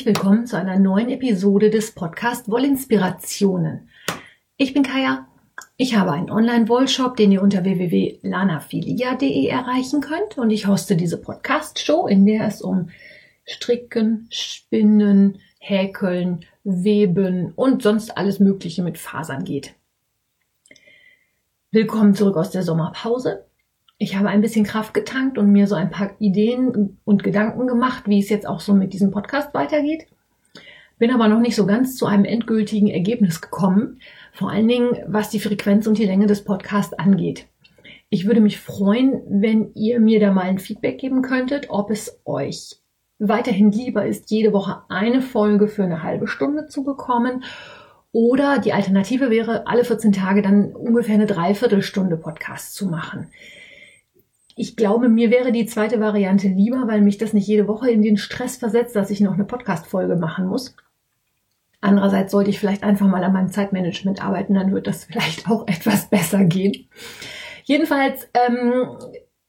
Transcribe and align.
Herzlich 0.00 0.16
willkommen 0.16 0.46
zu 0.46 0.56
einer 0.56 0.78
neuen 0.78 1.10
Episode 1.10 1.68
des 1.68 1.94
Podcast 1.94 2.50
Wollinspirationen. 2.50 3.90
Ich 4.56 4.72
bin 4.72 4.82
Kaya, 4.82 5.26
ich 5.76 5.94
habe 5.94 6.12
einen 6.12 6.30
Online-Wollshop, 6.30 7.16
den 7.16 7.30
ihr 7.30 7.42
unter 7.42 7.64
www.lanafilia.de 7.64 9.46
erreichen 9.46 10.00
könnt 10.00 10.38
und 10.38 10.48
ich 10.48 10.66
hoste 10.66 10.96
diese 10.96 11.18
Podcast-Show, 11.18 12.06
in 12.06 12.24
der 12.24 12.46
es 12.46 12.62
um 12.62 12.88
Stricken, 13.44 14.26
Spinnen, 14.30 15.38
Häkeln, 15.58 16.46
Weben 16.64 17.52
und 17.54 17.82
sonst 17.82 18.16
alles 18.16 18.40
Mögliche 18.40 18.82
mit 18.82 18.96
Fasern 18.96 19.44
geht. 19.44 19.74
Willkommen 21.72 22.14
zurück 22.14 22.38
aus 22.38 22.50
der 22.50 22.62
Sommerpause. 22.62 23.44
Ich 24.02 24.16
habe 24.16 24.30
ein 24.30 24.40
bisschen 24.40 24.64
Kraft 24.64 24.94
getankt 24.94 25.36
und 25.36 25.52
mir 25.52 25.66
so 25.66 25.74
ein 25.74 25.90
paar 25.90 26.12
Ideen 26.20 26.96
und 27.04 27.22
Gedanken 27.22 27.66
gemacht, 27.66 28.04
wie 28.06 28.18
es 28.18 28.30
jetzt 28.30 28.46
auch 28.46 28.60
so 28.60 28.72
mit 28.72 28.94
diesem 28.94 29.10
Podcast 29.10 29.52
weitergeht. 29.52 30.06
Bin 30.98 31.10
aber 31.10 31.28
noch 31.28 31.38
nicht 31.38 31.54
so 31.54 31.66
ganz 31.66 31.96
zu 31.96 32.06
einem 32.06 32.24
endgültigen 32.24 32.88
Ergebnis 32.88 33.42
gekommen, 33.42 34.00
vor 34.32 34.50
allen 34.50 34.68
Dingen 34.68 34.96
was 35.06 35.28
die 35.28 35.38
Frequenz 35.38 35.86
und 35.86 35.98
die 35.98 36.06
Länge 36.06 36.26
des 36.26 36.44
Podcasts 36.44 36.94
angeht. 36.94 37.46
Ich 38.08 38.24
würde 38.24 38.40
mich 38.40 38.58
freuen, 38.58 39.20
wenn 39.28 39.74
ihr 39.74 40.00
mir 40.00 40.18
da 40.18 40.32
mal 40.32 40.44
ein 40.44 40.58
Feedback 40.58 40.96
geben 40.96 41.20
könntet, 41.20 41.66
ob 41.68 41.90
es 41.90 42.22
euch 42.24 42.76
weiterhin 43.18 43.70
lieber 43.70 44.06
ist, 44.06 44.30
jede 44.30 44.54
Woche 44.54 44.80
eine 44.88 45.20
Folge 45.20 45.68
für 45.68 45.84
eine 45.84 46.02
halbe 46.02 46.26
Stunde 46.26 46.68
zu 46.68 46.84
bekommen 46.84 47.44
oder 48.12 48.60
die 48.60 48.72
Alternative 48.72 49.28
wäre, 49.28 49.66
alle 49.66 49.84
14 49.84 50.12
Tage 50.12 50.40
dann 50.40 50.72
ungefähr 50.74 51.16
eine 51.16 51.26
Dreiviertelstunde 51.26 52.16
Podcast 52.16 52.74
zu 52.74 52.86
machen. 52.86 53.26
Ich 54.60 54.76
glaube, 54.76 55.08
mir 55.08 55.30
wäre 55.30 55.52
die 55.52 55.64
zweite 55.64 56.00
Variante 56.00 56.46
lieber, 56.46 56.86
weil 56.86 57.00
mich 57.00 57.16
das 57.16 57.32
nicht 57.32 57.46
jede 57.46 57.66
Woche 57.66 57.90
in 57.90 58.02
den 58.02 58.18
Stress 58.18 58.58
versetzt, 58.58 58.94
dass 58.94 59.08
ich 59.08 59.22
noch 59.22 59.32
eine 59.32 59.46
Podcast-Folge 59.46 60.16
machen 60.16 60.46
muss. 60.46 60.76
Andererseits 61.80 62.30
sollte 62.30 62.50
ich 62.50 62.58
vielleicht 62.58 62.82
einfach 62.82 63.06
mal 63.06 63.24
an 63.24 63.32
meinem 63.32 63.48
Zeitmanagement 63.48 64.22
arbeiten, 64.22 64.52
dann 64.52 64.74
wird 64.74 64.86
das 64.86 65.06
vielleicht 65.06 65.48
auch 65.48 65.66
etwas 65.66 66.10
besser 66.10 66.44
gehen. 66.44 66.90
Jedenfalls, 67.64 68.28
ähm, 68.34 68.98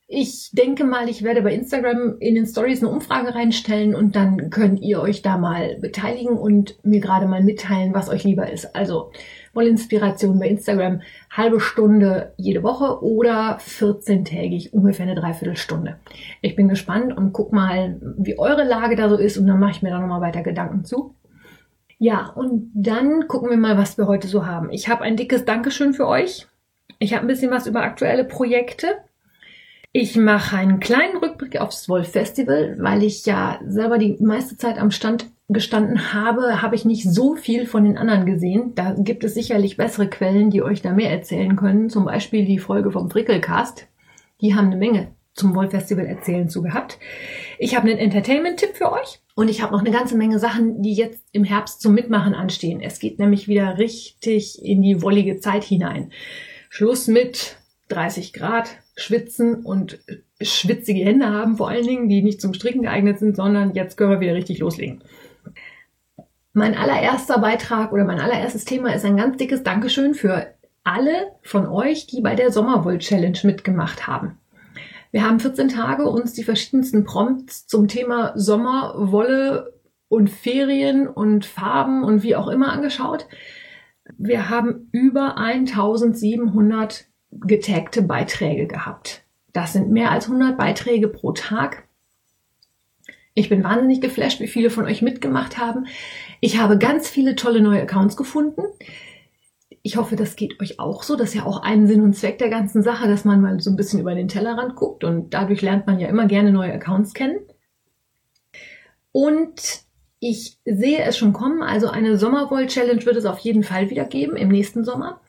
ich 0.08 0.52
denke 0.54 0.86
mal, 0.86 1.10
ich 1.10 1.24
werde 1.24 1.42
bei 1.42 1.54
Instagram 1.54 2.16
in 2.22 2.36
den 2.36 2.46
Stories 2.46 2.82
eine 2.82 2.90
Umfrage 2.90 3.36
reinstellen 3.36 3.96
und 3.96 4.16
dann 4.16 4.50
könnt 4.50 4.80
ihr 4.80 5.02
euch 5.02 5.22
da 5.22 5.38
mal 5.38 5.78
beteiligen 5.82 6.38
und 6.38 6.78
mir 6.86 7.02
gerade 7.02 7.26
mal 7.26 7.44
mitteilen, 7.44 7.94
was 7.94 8.08
euch 8.08 8.24
lieber 8.24 8.50
ist. 8.50 8.78
Also 8.78 9.12
Wollinspiration 9.54 10.40
bei 10.40 10.48
Instagram, 10.48 11.02
halbe 11.30 11.60
Stunde 11.60 12.34
jede 12.38 12.64
Woche 12.64 13.04
oder 13.04 13.58
14-tägig, 13.58 14.72
ungefähr 14.72 15.06
eine 15.06 15.16
Dreiviertelstunde. 15.16 15.98
Ich 16.42 16.56
bin 16.56 16.70
gespannt 16.70 17.16
und 17.16 17.34
guck 17.34 17.52
mal, 17.52 18.00
wie 18.18 18.40
eure 18.40 18.64
Lage 18.64 18.96
da 18.96 19.10
so 19.10 19.18
ist 19.18 19.38
und 19.38 19.48
dann 19.48 19.60
mache 19.60 19.72
ich 19.72 19.82
mir 19.82 19.90
da 19.90 20.00
nochmal 20.00 20.22
weiter 20.22 20.44
Gedanken 20.44 20.86
zu. 20.86 21.16
Ja, 21.98 22.32
und 22.34 22.72
dann 22.74 23.28
gucken 23.28 23.50
wir 23.50 23.58
mal, 23.58 23.78
was 23.78 23.98
wir 23.98 24.08
heute 24.08 24.28
so 24.28 24.46
haben. 24.46 24.72
Ich 24.72 24.90
habe 24.90 25.04
ein 25.04 25.18
dickes 25.18 25.46
Dankeschön 25.46 25.94
für 25.94 26.08
euch. 26.08 26.48
Ich 26.98 27.14
habe 27.14 27.26
ein 27.26 27.28
bisschen 27.28 27.52
was 27.52 27.68
über 27.68 27.84
aktuelle 27.84 28.24
Projekte. 28.24 28.88
Ich 29.94 30.16
mache 30.16 30.56
einen 30.56 30.80
kleinen 30.80 31.18
Rückblick 31.18 31.60
aufs 31.60 31.90
Wolf 31.90 32.12
Festival, 32.12 32.78
weil 32.80 33.04
ich 33.04 33.26
ja 33.26 33.60
selber 33.68 33.98
die 33.98 34.16
meiste 34.22 34.56
Zeit 34.56 34.78
am 34.78 34.90
Stand 34.90 35.26
gestanden 35.50 36.14
habe, 36.14 36.62
habe 36.62 36.76
ich 36.76 36.86
nicht 36.86 37.04
so 37.04 37.36
viel 37.36 37.66
von 37.66 37.84
den 37.84 37.98
anderen 37.98 38.26
gesehen. 38.26 38.74
Da 38.74 38.96
gibt 38.98 39.26
es 39.26 39.34
sicherlich 39.34 39.76
bessere 39.76 40.10
Quellen, 40.10 40.50
die 40.50 40.64
euch 40.64 40.82
da 40.82 40.94
mehr 40.94 41.12
erzählen 41.12 41.58
können. 41.58 41.90
Zum 41.90 42.06
Beispiel 42.06 42.46
die 42.46 42.60
Folge 42.60 42.90
vom 42.92 43.10
Frickelcast. 43.10 43.88
Die 44.40 44.56
haben 44.56 44.68
eine 44.68 44.78
Menge 44.78 45.12
zum 45.34 45.56
Wolf 45.56 45.72
Festival 45.72 46.06
erzählen 46.06 46.48
zu 46.48 46.62
gehabt. 46.62 46.98
Ich 47.60 47.76
habe 47.76 47.90
einen 47.90 48.00
Entertainment-Tipp 48.00 48.78
für 48.78 48.94
euch 48.94 49.20
und 49.36 49.50
ich 49.50 49.62
habe 49.62 49.74
noch 49.74 49.82
eine 49.82 49.92
ganze 49.92 50.16
Menge 50.16 50.40
Sachen, 50.40 50.82
die 50.82 50.94
jetzt 50.94 51.22
im 51.34 51.44
Herbst 51.44 51.82
zum 51.82 51.94
Mitmachen 51.94 52.34
anstehen. 52.34 52.80
Es 52.80 53.00
geht 53.00 53.20
nämlich 53.20 53.50
wieder 53.50 53.78
richtig 53.78 54.64
in 54.64 54.82
die 54.82 55.02
wollige 55.02 55.40
Zeit 55.40 55.66
hinein. 55.66 56.14
Schluss 56.70 57.08
mit 57.08 57.58
30 57.90 58.32
Grad, 58.32 58.78
schwitzen 58.96 59.64
und 59.64 60.00
schwitzige 60.42 61.04
Hände 61.04 61.28
haben 61.28 61.58
vor 61.58 61.70
allen 61.70 61.86
Dingen, 61.86 62.10
die 62.10 62.22
nicht 62.22 62.42
zum 62.42 62.54
Stricken 62.54 62.84
geeignet 62.84 63.20
sind, 63.20 63.36
sondern 63.36 63.74
jetzt 63.74 63.98
können 63.98 64.12
wir 64.12 64.20
wieder 64.20 64.36
richtig 64.36 64.60
loslegen. 64.60 65.04
Mein 66.54 66.76
allererster 66.76 67.40
Beitrag 67.40 67.94
oder 67.94 68.04
mein 68.04 68.20
allererstes 68.20 68.66
Thema 68.66 68.94
ist 68.94 69.06
ein 69.06 69.18
ganz 69.18 69.38
dickes 69.38 69.64
Dankeschön 69.64 70.14
für 70.14 70.48
alle 70.84 71.32
von 71.44 71.68
euch, 71.68 72.08
die 72.08 72.22
bei 72.22 72.36
der 72.36 72.52
Sommerwoll 72.52 72.98
Challenge 72.98 73.38
mitgemacht 73.44 74.08
haben. 74.08 74.38
Wir 75.12 75.26
haben 75.26 75.40
14 75.40 75.70
Tage 75.70 76.10
uns 76.10 76.34
die 76.34 76.44
verschiedensten 76.44 77.04
Prompts 77.04 77.68
zum 77.68 77.88
Thema 77.88 78.34
Sommer, 78.36 78.94
Wolle 78.98 79.74
und 80.08 80.30
Ferien 80.30 81.08
und 81.08 81.46
Farben 81.46 82.04
und 82.04 82.24
wie 82.24 82.36
auch 82.36 82.48
immer 82.48 82.72
angeschaut. 82.72 83.28
Wir 84.18 84.50
haben 84.50 84.90
über 84.92 85.38
1700 85.38 87.06
getagte 87.32 88.02
Beiträge 88.02 88.68
gehabt. 88.68 89.24
Das 89.54 89.74
sind 89.74 89.92
mehr 89.92 90.12
als 90.12 90.26
100 90.26 90.58
Beiträge 90.58 91.08
pro 91.08 91.32
Tag. 91.32 91.84
Ich 93.34 93.50
bin 93.50 93.64
wahnsinnig 93.64 94.02
geflasht, 94.02 94.40
wie 94.40 94.48
viele 94.48 94.70
von 94.70 94.86
euch 94.86 95.02
mitgemacht 95.02 95.58
haben. 95.58 95.88
Ich 96.42 96.58
habe 96.58 96.78
ganz 96.78 97.10
viele 97.10 97.36
tolle 97.36 97.62
neue 97.62 97.82
Accounts 97.82 98.18
gefunden. 98.18 98.62
Ich 99.84 99.98
hoffe, 99.98 100.16
das 100.16 100.36
geht 100.36 100.60
euch 100.62 100.80
auch 100.80 101.04
so. 101.04 101.16
Das 101.16 101.30
ist 101.30 101.36
ja 101.36 101.46
auch 101.46 101.64
ein 101.64 101.88
Sinn 101.88 102.02
und 102.02 102.16
Zweck 102.16 102.38
der 102.38 102.50
ganzen 102.50 102.84
Sache, 102.84 103.08
dass 103.08 103.26
man 103.26 103.42
mal 103.42 103.60
so 103.60 103.70
ein 103.70 103.78
bisschen 103.78 104.00
über 104.00 104.14
den 104.14 104.28
Tellerrand 104.28 104.76
guckt 104.76 105.04
und 105.04 105.34
dadurch 105.34 105.62
lernt 105.62 105.88
man 105.88 106.00
ja 106.00 106.08
immer 106.08 106.28
gerne 106.28 106.52
neue 106.52 106.74
Accounts 106.74 107.14
kennen. 107.14 107.40
Und 109.12 109.84
ich 110.20 110.60
sehe 110.66 111.04
es 111.04 111.18
schon 111.18 111.34
kommen. 111.34 111.64
Also 111.64 111.90
eine 111.90 112.18
Sommerwoll-Challenge 112.18 113.06
wird 113.06 113.16
es 113.16 113.26
auf 113.26 113.40
jeden 113.40 113.64
Fall 113.64 113.90
wieder 113.90 114.06
geben 114.06 114.36
im 114.36 114.50
nächsten 114.50 114.84
Sommer. 114.84 115.20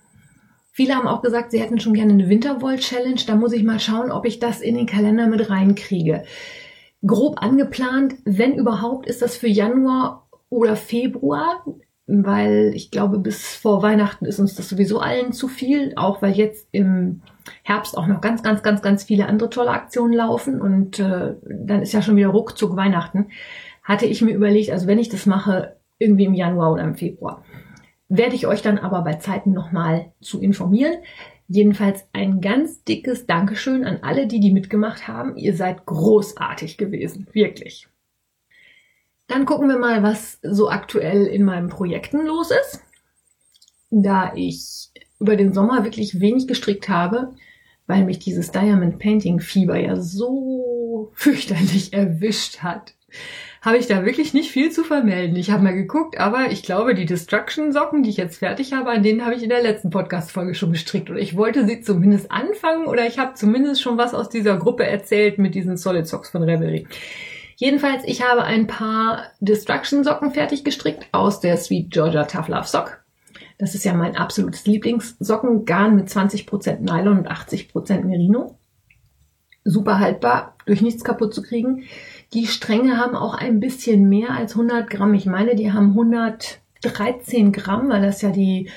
Viele 0.75 0.95
haben 0.95 1.07
auch 1.07 1.21
gesagt, 1.21 1.51
sie 1.51 1.61
hätten 1.61 1.79
schon 1.79 1.93
gerne 1.93 2.15
eine 2.15 2.31
Winterwoll-Challenge. 2.31 3.21
Da 3.27 3.37
muss 3.37 3.53
ich 3.53 3.63
mal 3.63 3.79
schauen, 3.79 4.11
ob 4.11 4.25
ich 4.25 4.39
das 4.39 4.63
in 4.63 4.75
den 4.75 4.87
Kalender 4.87 5.27
mit 5.27 5.51
reinkriege. 5.51 6.25
Grob 7.07 7.43
angeplant, 7.43 8.15
wenn 8.25 8.55
überhaupt, 8.55 9.07
ist 9.07 9.21
das 9.21 9.37
für 9.37 9.49
Januar 9.49 10.27
oder 10.49 10.77
Februar, 10.77 11.63
weil 12.07 12.73
ich 12.75 12.91
glaube, 12.91 13.19
bis 13.19 13.55
vor 13.55 13.83
Weihnachten 13.83 14.25
ist 14.25 14.39
uns 14.39 14.55
das 14.55 14.71
sowieso 14.71 14.99
allen 14.99 15.33
zu 15.33 15.47
viel, 15.47 15.93
auch 15.97 16.23
weil 16.23 16.33
jetzt 16.33 16.69
im 16.73 17.21
Herbst 17.65 17.99
auch 17.99 18.07
noch 18.07 18.23
ganz, 18.23 18.43
ganz, 18.43 18.63
ganz, 18.63 18.81
ganz 18.81 19.05
viele 19.05 19.27
andere 19.27 19.51
tolle 19.51 19.71
Aktionen 19.71 20.15
laufen 20.15 20.61
und 20.61 20.99
äh, 20.99 21.35
dann 21.45 21.83
ist 21.83 21.93
ja 21.93 22.01
schon 22.01 22.17
wieder 22.17 22.29
ruckzuck 22.29 22.77
Weihnachten. 22.77 23.29
Hatte 23.83 24.07
ich 24.07 24.23
mir 24.23 24.35
überlegt, 24.35 24.71
also 24.71 24.87
wenn 24.87 24.99
ich 24.99 25.11
das 25.11 25.27
mache, 25.27 25.77
irgendwie 25.99 26.25
im 26.25 26.35
Januar 26.35 26.73
oder 26.73 26.85
im 26.85 26.95
Februar 26.95 27.45
werde 28.15 28.37
ich 28.37 28.47
euch 28.47 28.61
dann 28.61 28.77
aber 28.77 29.01
bei 29.03 29.15
Zeiten 29.15 29.53
nochmal 29.53 30.13
zu 30.21 30.41
informieren. 30.43 30.99
Jedenfalls 31.49 32.07
ein 32.13 32.43
ganz 32.43 32.85
dickes 32.85 33.27
Dankeschön 33.27 33.85
an 33.85 34.01
alle, 34.03 34.27
die 34.27 34.39
die 34.39 34.53
mitgemacht 34.53 35.09
haben. 35.09 35.37
Ihr 35.39 35.57
seid 35.57 35.87
großartig 35.87 36.77
gewesen, 36.77 37.27
wirklich. 37.33 37.89
Dann 39.29 39.47
gucken 39.47 39.69
wir 39.69 39.79
mal, 39.79 40.03
was 40.03 40.39
so 40.43 40.69
aktuell 40.69 41.27
in 41.27 41.43
meinen 41.43 41.69
Projekten 41.69 42.27
los 42.27 42.51
ist. 42.51 42.83
Da 43.91 44.35
ich 44.35 44.91
über 45.19 45.37
den 45.37 45.55
Sommer 45.55 45.85
wirklich 45.85 46.21
wenig 46.21 46.47
gestrickt 46.47 46.91
habe, 46.91 47.35
weil 47.87 48.05
mich 48.05 48.19
dieses 48.19 48.51
Diamond 48.51 48.99
Painting 48.99 49.41
Fieber 49.41 49.79
ja 49.79 49.97
so 49.97 51.13
fürchterlich 51.15 51.93
erwischt 51.95 52.59
hat, 52.59 52.95
habe 53.63 53.79
ich 53.79 53.87
da 53.87 54.05
wirklich 54.05 54.35
nicht 54.35 54.51
viel 54.51 54.73
zu 54.73 54.83
vermelden. 54.83 55.37
Ich 55.37 55.53
habe 55.53 55.63
mal 55.63 55.75
geguckt, 55.75 56.19
aber 56.19 56.51
ich 56.51 56.65
glaube, 56.65 56.97
die 56.97 57.07
Destruction-Socken, 57.07 58.03
die 58.03 58.11
ich 58.11 58.17
jetzt 58.17 58.39
fertig 58.39 58.73
habe, 58.73 58.91
an 58.91 59.05
denen 59.05 59.25
habe 59.25 59.37
ich 59.37 59.43
in 59.45 59.49
der 59.49 59.63
letzten 59.63 59.91
Podcast-Folge 59.91 60.57
schon 60.57 60.73
gestrickt. 60.73 61.11
Und 61.11 61.19
ich 61.19 61.37
wollte 61.37 61.65
sie 61.65 61.81
zumindest 61.81 62.33
anfangen 62.33 62.87
oder 62.87 63.07
ich 63.07 63.21
habe 63.21 63.35
zumindest 63.35 63.81
schon 63.81 63.97
was 63.97 64.15
aus 64.15 64.29
dieser 64.29 64.57
Gruppe 64.57 64.85
erzählt 64.85 65.39
mit 65.39 65.55
diesen 65.55 65.77
Solid 65.77 66.09
Socks 66.09 66.31
von 66.31 66.43
Revelry. 66.43 66.89
Jedenfalls, 67.57 68.03
ich 68.05 68.29
habe 68.29 68.43
ein 68.43 68.67
paar 68.67 69.27
Destruction-Socken 69.39 70.33
fertig 70.33 70.65
gestrickt 70.65 71.07
aus 71.13 71.39
der 71.39 71.57
Sweet 71.57 71.93
Georgia 71.93 72.25
Tough 72.25 72.49
Love 72.49 72.67
Sock. 72.67 73.05
Das 73.59 73.77
ist 73.77 73.85
ja 73.85 73.95
mein 73.95 74.17
absolutes 74.17 74.67
Lieblingssockengarn 74.67 75.95
mit 75.95 76.09
20% 76.09 76.81
Nylon 76.81 77.19
und 77.19 77.31
80% 77.31 78.03
Merino. 78.03 78.59
Super 79.63 80.01
haltbar, 80.01 80.57
durch 80.67 80.81
nichts 80.81 81.05
kaputt 81.05 81.33
zu 81.33 81.43
kriegen. 81.43 81.85
Die 82.33 82.47
Stränge 82.47 82.97
haben 82.97 83.15
auch 83.15 83.35
ein 83.35 83.61
bisschen 83.61 84.09
mehr 84.09 84.31
als 84.31 84.53
100 84.53 84.89
Gramm. 84.89 85.15
Ich 85.15 85.27
meine, 85.27 85.55
die 85.55 85.73
haben 85.73 85.91
113 85.91 87.53
Gramm, 87.53 87.91
weil 87.91 88.03
das 88.03 88.23
ja 88.23 88.31
die 88.31 88.71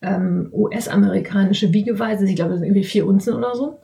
ähm, 0.00 0.48
US-amerikanische 0.52 1.72
Wiegeweise 1.72 2.24
ist. 2.24 2.30
Ich 2.30 2.36
glaube, 2.36 2.52
das 2.52 2.60
sind 2.60 2.68
irgendwie 2.68 2.84
vier 2.84 3.06
Unzen 3.06 3.34
oder 3.34 3.54
so. 3.54 3.80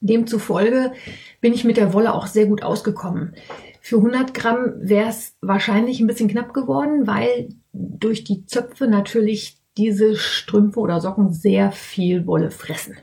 Demzufolge 0.00 0.92
bin 1.40 1.52
ich 1.52 1.64
mit 1.64 1.76
der 1.76 1.92
Wolle 1.92 2.14
auch 2.14 2.26
sehr 2.26 2.46
gut 2.46 2.62
ausgekommen. 2.62 3.34
Für 3.80 3.96
100 3.96 4.34
Gramm 4.34 4.74
wäre 4.78 5.08
es 5.08 5.36
wahrscheinlich 5.40 6.00
ein 6.00 6.06
bisschen 6.06 6.28
knapp 6.28 6.54
geworden, 6.54 7.06
weil 7.06 7.50
durch 7.72 8.24
die 8.24 8.46
Zöpfe 8.46 8.88
natürlich 8.88 9.58
diese 9.76 10.16
Strümpfe 10.16 10.80
oder 10.80 11.00
Socken 11.00 11.32
sehr 11.32 11.72
viel 11.72 12.26
Wolle 12.26 12.50
fressen. 12.50 12.96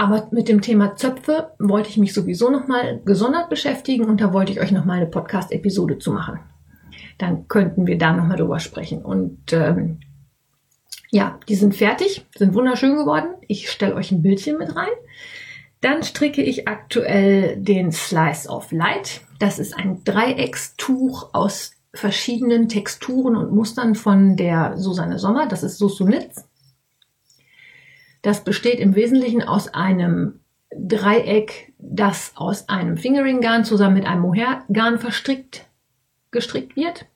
Aber 0.00 0.28
mit 0.30 0.48
dem 0.48 0.62
Thema 0.62 0.96
Zöpfe 0.96 1.52
wollte 1.58 1.90
ich 1.90 1.98
mich 1.98 2.14
sowieso 2.14 2.48
nochmal 2.48 3.02
gesondert 3.04 3.50
beschäftigen 3.50 4.06
und 4.06 4.18
da 4.22 4.32
wollte 4.32 4.50
ich 4.50 4.58
euch 4.58 4.72
nochmal 4.72 4.96
eine 4.96 5.06
Podcast-Episode 5.06 5.98
zu 5.98 6.10
machen. 6.10 6.40
Dann 7.18 7.48
könnten 7.48 7.86
wir 7.86 7.98
da 7.98 8.14
nochmal 8.14 8.38
drüber 8.38 8.60
sprechen. 8.60 9.02
Und 9.04 9.52
ähm, 9.52 10.00
ja, 11.10 11.38
die 11.50 11.54
sind 11.54 11.74
fertig, 11.74 12.24
sind 12.34 12.54
wunderschön 12.54 12.96
geworden. 12.96 13.34
Ich 13.46 13.70
stelle 13.70 13.94
euch 13.94 14.10
ein 14.10 14.22
Bildchen 14.22 14.56
mit 14.56 14.74
rein. 14.74 14.88
Dann 15.82 16.02
stricke 16.02 16.40
ich 16.40 16.66
aktuell 16.66 17.58
den 17.58 17.92
Slice 17.92 18.48
of 18.48 18.72
Light. 18.72 19.20
Das 19.38 19.58
ist 19.58 19.76
ein 19.76 20.02
Dreieckstuch 20.04 21.34
aus 21.34 21.72
verschiedenen 21.92 22.70
Texturen 22.70 23.36
und 23.36 23.52
Mustern 23.52 23.94
von 23.94 24.36
der 24.36 24.78
Susanne 24.78 25.18
Sommer. 25.18 25.46
Das 25.46 25.62
ist 25.62 25.76
Susunitz. 25.76 26.46
Das 28.22 28.44
besteht 28.44 28.80
im 28.80 28.94
Wesentlichen 28.94 29.42
aus 29.42 29.68
einem 29.68 30.40
Dreieck, 30.72 31.72
das 31.78 32.32
aus 32.36 32.68
einem 32.68 32.96
Fingering-Garn 32.96 33.64
zusammen 33.64 33.94
mit 33.94 34.06
einem 34.06 34.22
Mohair-Garn 34.22 34.98
verstrickt, 34.98 35.66
gestrickt 36.30 36.76
wird. 36.76 37.06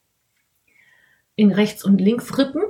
In 1.36 1.52
Rechts- 1.52 1.84
und 1.84 2.00
Linksrippen. 2.00 2.62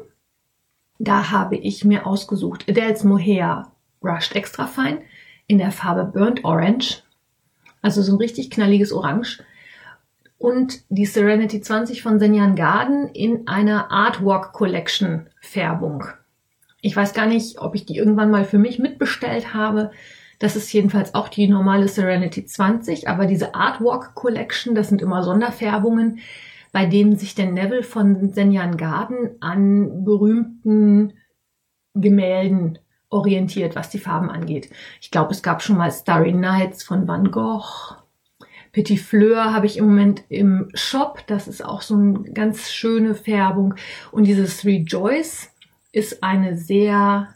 Da 0.98 1.30
habe 1.30 1.56
ich 1.56 1.84
mir 1.84 2.06
ausgesucht 2.06 2.68
Adele's 2.68 3.04
Mohair 3.04 3.72
Brushed 4.00 4.34
Extra 4.34 4.66
Fine 4.66 5.02
in 5.46 5.58
der 5.58 5.70
Farbe 5.70 6.04
Burnt 6.04 6.44
Orange. 6.44 7.02
Also 7.82 8.02
so 8.02 8.12
ein 8.12 8.18
richtig 8.18 8.50
knalliges 8.50 8.92
Orange. 8.92 9.42
Und 10.38 10.82
die 10.88 11.06
Serenity 11.06 11.60
20 11.60 12.02
von 12.02 12.18
Senjan 12.18 12.56
Garden 12.56 13.08
in 13.08 13.46
einer 13.46 13.90
Artwork 13.90 14.52
Collection 14.52 15.28
Färbung. 15.40 16.04
Ich 16.84 16.94
weiß 16.94 17.14
gar 17.14 17.26
nicht, 17.26 17.62
ob 17.62 17.74
ich 17.74 17.86
die 17.86 17.96
irgendwann 17.96 18.30
mal 18.30 18.44
für 18.44 18.58
mich 18.58 18.78
mitbestellt 18.78 19.54
habe. 19.54 19.90
Das 20.38 20.54
ist 20.54 20.70
jedenfalls 20.70 21.14
auch 21.14 21.28
die 21.28 21.48
normale 21.48 21.88
Serenity 21.88 22.44
20, 22.44 23.08
aber 23.08 23.24
diese 23.24 23.54
Artwork 23.54 24.14
Collection, 24.14 24.74
das 24.74 24.90
sind 24.90 25.00
immer 25.00 25.22
Sonderfärbungen, 25.22 26.18
bei 26.72 26.84
denen 26.84 27.16
sich 27.16 27.34
der 27.34 27.50
Neville 27.50 27.84
von 27.84 28.34
Senjan 28.34 28.76
Garden 28.76 29.30
an 29.40 30.04
berühmten 30.04 31.14
Gemälden 31.94 32.78
orientiert, 33.08 33.76
was 33.76 33.88
die 33.88 33.98
Farben 33.98 34.28
angeht. 34.28 34.68
Ich 35.00 35.10
glaube, 35.10 35.32
es 35.32 35.42
gab 35.42 35.62
schon 35.62 35.78
mal 35.78 35.90
Starry 35.90 36.34
Nights 36.34 36.82
von 36.82 37.08
Van 37.08 37.30
Gogh. 37.30 37.96
Petit 38.72 39.00
Fleur 39.00 39.54
habe 39.54 39.64
ich 39.64 39.78
im 39.78 39.86
Moment 39.86 40.24
im 40.28 40.68
Shop. 40.74 41.22
Das 41.28 41.48
ist 41.48 41.64
auch 41.64 41.80
so 41.80 41.94
eine 41.94 42.24
ganz 42.34 42.70
schöne 42.70 43.14
Färbung. 43.14 43.76
Und 44.10 44.24
dieses 44.24 44.66
Rejoice 44.66 45.53
ist 45.94 46.24
eine 46.24 46.56
sehr 46.56 47.34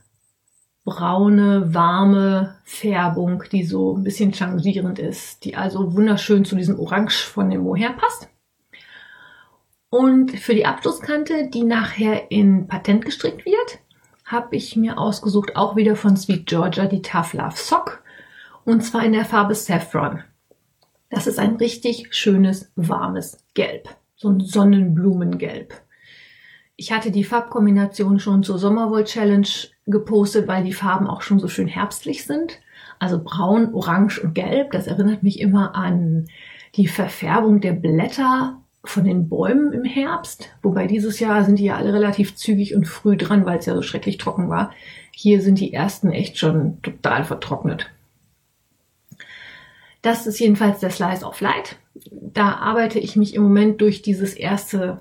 braune, 0.84 1.74
warme 1.74 2.56
Färbung, 2.64 3.44
die 3.52 3.64
so 3.64 3.96
ein 3.96 4.02
bisschen 4.02 4.32
changierend 4.32 4.98
ist, 4.98 5.44
die 5.44 5.54
also 5.54 5.94
wunderschön 5.94 6.44
zu 6.44 6.56
diesem 6.56 6.78
Orange 6.80 7.24
von 7.24 7.50
dem 7.50 7.62
Mohair 7.62 7.92
passt. 7.92 8.28
Und 9.90 10.32
für 10.32 10.54
die 10.54 10.66
Abschlusskante, 10.66 11.48
die 11.48 11.62
nachher 11.62 12.30
in 12.30 12.66
Patent 12.66 13.04
gestrickt 13.04 13.46
wird, 13.46 13.78
habe 14.24 14.56
ich 14.56 14.76
mir 14.76 14.98
ausgesucht, 14.98 15.56
auch 15.56 15.76
wieder 15.76 15.94
von 15.94 16.16
Sweet 16.16 16.46
Georgia, 16.46 16.86
die 16.86 17.02
Tough 17.02 17.34
Love 17.34 17.56
Sock. 17.56 18.02
Und 18.64 18.82
zwar 18.82 19.04
in 19.04 19.12
der 19.12 19.24
Farbe 19.24 19.54
Saffron. 19.54 20.24
Das 21.10 21.26
ist 21.26 21.38
ein 21.38 21.56
richtig 21.56 22.14
schönes, 22.14 22.70
warmes 22.76 23.38
Gelb. 23.54 23.88
So 24.16 24.28
ein 24.28 24.40
Sonnenblumengelb. 24.40 25.74
Ich 26.80 26.92
hatte 26.92 27.10
die 27.10 27.24
Farbkombination 27.24 28.20
schon 28.20 28.44
zur 28.44 28.56
Sommerwoll 28.56 29.02
Challenge 29.02 29.48
gepostet, 29.86 30.46
weil 30.46 30.62
die 30.62 30.72
Farben 30.72 31.08
auch 31.08 31.22
schon 31.22 31.40
so 31.40 31.48
schön 31.48 31.66
herbstlich 31.66 32.24
sind. 32.24 32.60
Also 33.00 33.20
braun, 33.20 33.74
orange 33.74 34.20
und 34.20 34.32
gelb. 34.32 34.70
Das 34.70 34.86
erinnert 34.86 35.24
mich 35.24 35.40
immer 35.40 35.74
an 35.74 36.28
die 36.76 36.86
Verfärbung 36.86 37.60
der 37.60 37.72
Blätter 37.72 38.62
von 38.84 39.02
den 39.02 39.28
Bäumen 39.28 39.72
im 39.72 39.82
Herbst. 39.82 40.50
Wobei 40.62 40.86
dieses 40.86 41.18
Jahr 41.18 41.42
sind 41.42 41.58
die 41.58 41.64
ja 41.64 41.74
alle 41.74 41.92
relativ 41.92 42.36
zügig 42.36 42.76
und 42.76 42.86
früh 42.86 43.16
dran, 43.16 43.44
weil 43.44 43.58
es 43.58 43.66
ja 43.66 43.74
so 43.74 43.82
schrecklich 43.82 44.16
trocken 44.16 44.48
war. 44.48 44.70
Hier 45.10 45.42
sind 45.42 45.58
die 45.58 45.72
ersten 45.72 46.12
echt 46.12 46.38
schon 46.38 46.80
total 46.82 47.24
vertrocknet. 47.24 47.90
Das 50.00 50.28
ist 50.28 50.38
jedenfalls 50.38 50.78
der 50.78 50.90
Slice 50.90 51.26
of 51.26 51.40
Light. 51.40 51.74
Da 52.12 52.52
arbeite 52.52 53.00
ich 53.00 53.16
mich 53.16 53.34
im 53.34 53.42
Moment 53.42 53.80
durch 53.80 54.00
dieses 54.00 54.32
erste 54.34 55.00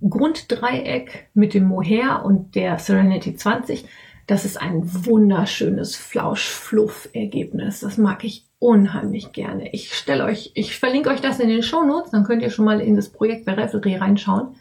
Grunddreieck 0.00 1.28
mit 1.34 1.54
dem 1.54 1.64
Mohair 1.64 2.24
und 2.24 2.54
der 2.54 2.78
Serenity 2.78 3.36
20. 3.36 3.86
Das 4.26 4.44
ist 4.44 4.60
ein 4.60 4.82
wunderschönes 5.06 5.96
Flausch-Fluff-Ergebnis. 5.96 7.80
Das 7.80 7.98
mag 7.98 8.24
ich 8.24 8.46
unheimlich 8.58 9.32
gerne. 9.32 9.72
Ich 9.72 9.92
stelle 9.94 10.24
euch, 10.24 10.52
ich 10.54 10.78
verlinke 10.78 11.10
euch 11.10 11.20
das 11.20 11.40
in 11.40 11.48
den 11.48 11.62
Show 11.62 11.84
Notes, 11.84 12.12
dann 12.12 12.24
könnt 12.24 12.42
ihr 12.42 12.50
schon 12.50 12.64
mal 12.64 12.80
in 12.80 12.96
das 12.96 13.10
Projekt 13.10 13.44
bei 13.44 13.52
Revelry 13.52 13.96
reinschauen. 13.96 14.56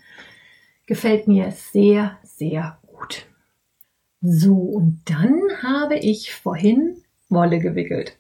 Gefällt 0.86 1.30
mir 1.30 1.52
sehr, 1.52 2.18
sehr 2.24 2.78
gut. 2.86 3.26
So, 4.22 4.56
und 4.56 5.02
dann 5.06 5.40
habe 5.62 5.96
ich 5.96 6.34
vorhin 6.34 6.98
Wolle 7.30 7.60
gewickelt. 7.60 8.18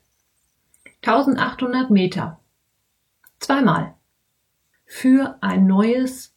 1800 1.05 1.89
Meter. 1.91 2.39
Zweimal. 3.39 3.93
Für 4.85 5.37
ein 5.41 5.67
neues 5.67 6.32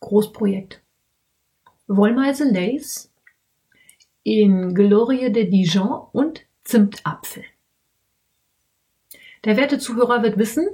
Großprojekt. 0.00 0.82
Wollmeise 1.86 2.44
Lace 2.50 3.10
in 4.22 4.74
Glorie 4.74 5.32
de 5.32 5.48
Dijon 5.48 6.06
und 6.12 6.42
Zimtapfel. 6.64 7.44
Der 9.44 9.56
werte 9.56 9.78
Zuhörer 9.78 10.22
wird 10.22 10.38
wissen, 10.38 10.68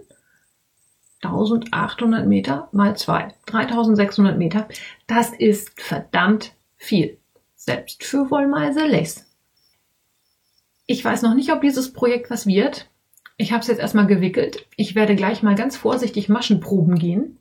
1800 1.23 2.27
Meter 2.27 2.69
mal 2.73 2.97
zwei, 2.97 3.35
3600 3.47 4.37
Meter, 4.37 4.69
das 5.07 5.33
ist 5.33 5.81
verdammt 5.81 6.55
viel. 6.77 7.19
Selbst 7.55 8.05
für 8.05 8.31
Wollmeise 8.31 8.87
Lace. 8.87 9.25
Ich 10.87 11.03
weiß 11.05 11.23
noch 11.23 11.35
nicht, 11.35 11.51
ob 11.51 11.63
dieses 11.63 11.93
Projekt 11.93 12.31
was 12.31 12.47
wird. 12.47 12.91
Ich 13.37 13.53
habe 13.53 13.63
es 13.63 13.69
jetzt 13.69 13.81
erstmal 13.81 14.07
gewickelt. 14.07 14.67
Ich 14.77 14.95
werde 14.95 15.17
gleich 15.17 15.43
mal 15.43 15.55
ganz 15.55 15.77
vorsichtig 15.77 16.29
Maschenproben 16.29 16.99
gehen. 16.99 17.39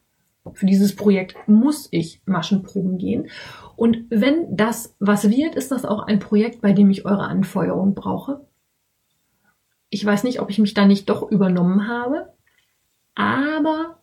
Für 0.51 0.65
dieses 0.65 0.95
Projekt 0.95 1.35
muss 1.47 1.87
ich 1.91 2.21
Maschenproben 2.25 2.97
gehen. 2.97 3.29
Und 3.75 4.05
wenn 4.09 4.55
das 4.55 4.95
was 4.99 5.29
wird, 5.29 5.55
ist 5.55 5.71
das 5.71 5.85
auch 5.85 6.03
ein 6.03 6.19
Projekt, 6.19 6.61
bei 6.61 6.73
dem 6.73 6.89
ich 6.89 7.05
eure 7.05 7.23
Anfeuerung 7.23 7.95
brauche. 7.95 8.45
Ich 9.89 10.05
weiß 10.05 10.23
nicht, 10.23 10.41
ob 10.41 10.49
ich 10.49 10.59
mich 10.59 10.73
da 10.73 10.85
nicht 10.85 11.09
doch 11.09 11.29
übernommen 11.31 11.87
habe, 11.87 12.33
aber 13.15 13.99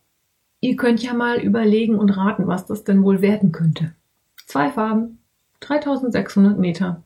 ihr 0.60 0.76
könnt 0.76 1.02
ja 1.02 1.14
mal 1.14 1.40
überlegen 1.40 1.98
und 1.98 2.10
raten, 2.10 2.46
was 2.46 2.66
das 2.66 2.84
denn 2.84 3.02
wohl 3.02 3.20
werden 3.20 3.52
könnte. 3.52 3.94
Zwei 4.46 4.70
Farben, 4.70 5.18
3600 5.60 6.58
Meter. 6.58 7.02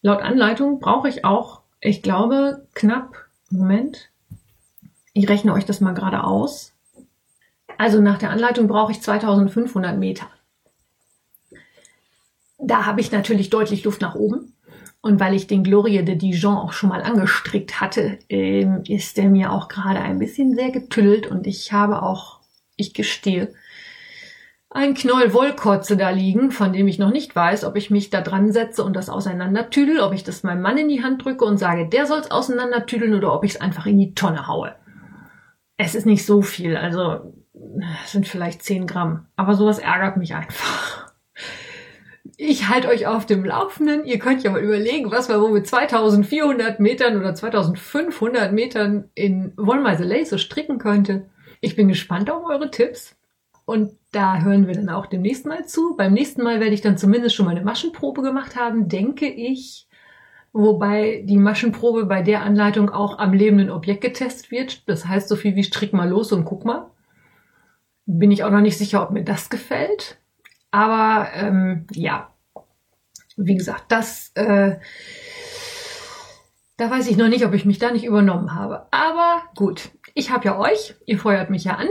Laut 0.00 0.22
Anleitung 0.22 0.80
brauche 0.80 1.08
ich 1.08 1.24
auch, 1.24 1.62
ich 1.80 2.02
glaube, 2.02 2.66
knapp, 2.74 3.26
Moment, 3.50 4.10
ich 5.12 5.28
rechne 5.28 5.52
euch 5.52 5.64
das 5.64 5.80
mal 5.80 5.94
gerade 5.94 6.24
aus, 6.24 6.74
also 7.78 8.00
nach 8.00 8.18
der 8.18 8.30
Anleitung 8.30 8.66
brauche 8.66 8.92
ich 8.92 9.00
2500 9.00 9.96
Meter. 9.96 10.26
Da 12.58 12.84
habe 12.84 13.00
ich 13.00 13.12
natürlich 13.12 13.50
deutlich 13.50 13.84
Luft 13.84 14.00
nach 14.00 14.16
oben. 14.16 14.52
Und 15.00 15.20
weil 15.20 15.34
ich 15.34 15.46
den 15.46 15.62
Glorie 15.62 16.04
de 16.04 16.16
Dijon 16.16 16.56
auch 16.56 16.72
schon 16.72 16.88
mal 16.88 17.02
angestrickt 17.02 17.80
hatte, 17.80 18.18
ähm, 18.28 18.82
ist 18.88 19.16
der 19.16 19.28
mir 19.28 19.52
auch 19.52 19.68
gerade 19.68 20.00
ein 20.00 20.18
bisschen 20.18 20.56
sehr 20.56 20.72
getüdelt 20.72 21.28
und 21.28 21.46
ich 21.46 21.72
habe 21.72 22.02
auch, 22.02 22.40
ich 22.74 22.94
gestehe, 22.94 23.54
ein 24.70 24.94
Knoll 24.94 25.32
Wollkotze 25.32 25.96
da 25.96 26.10
liegen, 26.10 26.50
von 26.50 26.72
dem 26.72 26.88
ich 26.88 26.98
noch 26.98 27.12
nicht 27.12 27.34
weiß, 27.34 27.64
ob 27.64 27.76
ich 27.76 27.90
mich 27.90 28.10
da 28.10 28.20
dran 28.20 28.52
setze 28.52 28.82
und 28.82 28.96
das 28.96 29.08
auseinandertüdel, 29.08 30.00
ob 30.00 30.12
ich 30.12 30.24
das 30.24 30.42
meinem 30.42 30.62
Mann 30.62 30.76
in 30.76 30.88
die 30.88 31.02
Hand 31.02 31.24
drücke 31.24 31.44
und 31.44 31.58
sage, 31.58 31.88
der 31.88 32.06
soll's 32.06 32.30
auseinandertüdeln 32.32 33.14
oder 33.14 33.32
ob 33.32 33.44
ich 33.44 33.52
es 33.52 33.60
einfach 33.60 33.86
in 33.86 33.98
die 33.98 34.14
Tonne 34.14 34.48
haue. 34.48 34.74
Es 35.76 35.94
ist 35.94 36.06
nicht 36.06 36.26
so 36.26 36.42
viel, 36.42 36.76
also 36.76 37.32
sind 38.06 38.26
vielleicht 38.26 38.62
10 38.62 38.86
Gramm. 38.86 39.26
Aber 39.36 39.54
sowas 39.54 39.78
ärgert 39.78 40.16
mich 40.16 40.34
einfach. 40.34 41.08
Ich 42.36 42.68
halte 42.68 42.88
euch 42.88 43.06
auf 43.06 43.26
dem 43.26 43.44
Laufenden. 43.44 44.04
Ihr 44.04 44.20
könnt 44.20 44.44
ja 44.44 44.52
mal 44.52 44.62
überlegen, 44.62 45.10
was 45.10 45.28
man 45.28 45.40
wohl 45.40 45.50
mit 45.50 45.66
2400 45.66 46.78
Metern 46.78 47.16
oder 47.16 47.34
2500 47.34 48.52
Metern 48.52 49.10
in 49.14 49.52
Wollmeise 49.56 50.04
Lace 50.04 50.40
stricken 50.40 50.78
könnte. 50.78 51.28
Ich 51.60 51.74
bin 51.74 51.88
gespannt 51.88 52.30
auf 52.30 52.44
eure 52.44 52.70
Tipps. 52.70 53.16
Und 53.64 53.96
da 54.12 54.40
hören 54.40 54.66
wir 54.66 54.74
dann 54.74 54.88
auch 54.88 55.06
demnächst 55.06 55.46
mal 55.46 55.66
zu. 55.66 55.96
Beim 55.96 56.12
nächsten 56.12 56.42
Mal 56.42 56.60
werde 56.60 56.74
ich 56.74 56.80
dann 56.80 56.96
zumindest 56.96 57.34
schon 57.34 57.44
mal 57.44 57.56
eine 57.56 57.64
Maschenprobe 57.64 58.22
gemacht 58.22 58.54
haben, 58.54 58.88
denke 58.88 59.26
ich. 59.26 59.88
Wobei 60.52 61.24
die 61.26 61.36
Maschenprobe 61.36 62.06
bei 62.06 62.22
der 62.22 62.42
Anleitung 62.42 62.88
auch 62.88 63.18
am 63.18 63.32
lebenden 63.32 63.70
Objekt 63.70 64.00
getestet 64.00 64.50
wird. 64.50 64.88
Das 64.88 65.06
heißt 65.06 65.28
so 65.28 65.34
viel 65.34 65.56
wie 65.56 65.64
strick 65.64 65.92
mal 65.92 66.08
los 66.08 66.32
und 66.32 66.44
guck 66.44 66.64
mal 66.64 66.90
bin 68.10 68.30
ich 68.30 68.42
auch 68.42 68.50
noch 68.50 68.60
nicht 68.60 68.78
sicher, 68.78 69.02
ob 69.02 69.10
mir 69.10 69.22
das 69.22 69.50
gefällt. 69.50 70.18
Aber 70.70 71.28
ähm, 71.34 71.86
ja, 71.92 72.34
wie 73.36 73.54
gesagt, 73.54 73.84
das, 73.92 74.32
äh, 74.34 74.76
Da 76.76 76.88
weiß 76.90 77.08
ich 77.08 77.16
noch 77.16 77.28
nicht, 77.28 77.44
ob 77.44 77.54
ich 77.54 77.64
mich 77.64 77.78
da 77.80 77.90
nicht 77.90 78.04
übernommen 78.04 78.54
habe. 78.54 78.86
Aber 78.92 79.42
gut, 79.56 79.90
ich 80.14 80.30
habe 80.30 80.44
ja 80.44 80.58
euch, 80.60 80.94
ihr 81.06 81.18
feuert 81.18 81.50
mich 81.50 81.64
ja 81.64 81.72
an. 81.74 81.88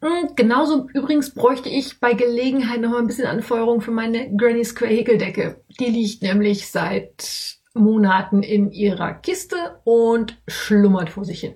Und 0.00 0.36
genauso 0.36 0.88
übrigens 0.94 1.34
bräuchte 1.34 1.68
ich 1.68 1.98
bei 1.98 2.14
Gelegenheit 2.14 2.80
noch 2.80 2.90
mal 2.90 3.00
ein 3.00 3.08
bisschen 3.08 3.26
Anfeuerung 3.26 3.80
für 3.80 3.90
meine 3.90 4.32
Granny 4.36 4.64
Square 4.64 4.92
Häkeldecke. 4.92 5.64
Die 5.80 5.86
liegt 5.90 6.22
nämlich 6.22 6.70
seit 6.70 7.58
Monaten 7.74 8.44
in 8.44 8.70
ihrer 8.70 9.12
Kiste 9.14 9.80
und 9.82 10.40
schlummert 10.46 11.10
vor 11.10 11.24
sich 11.24 11.40
hin. 11.40 11.54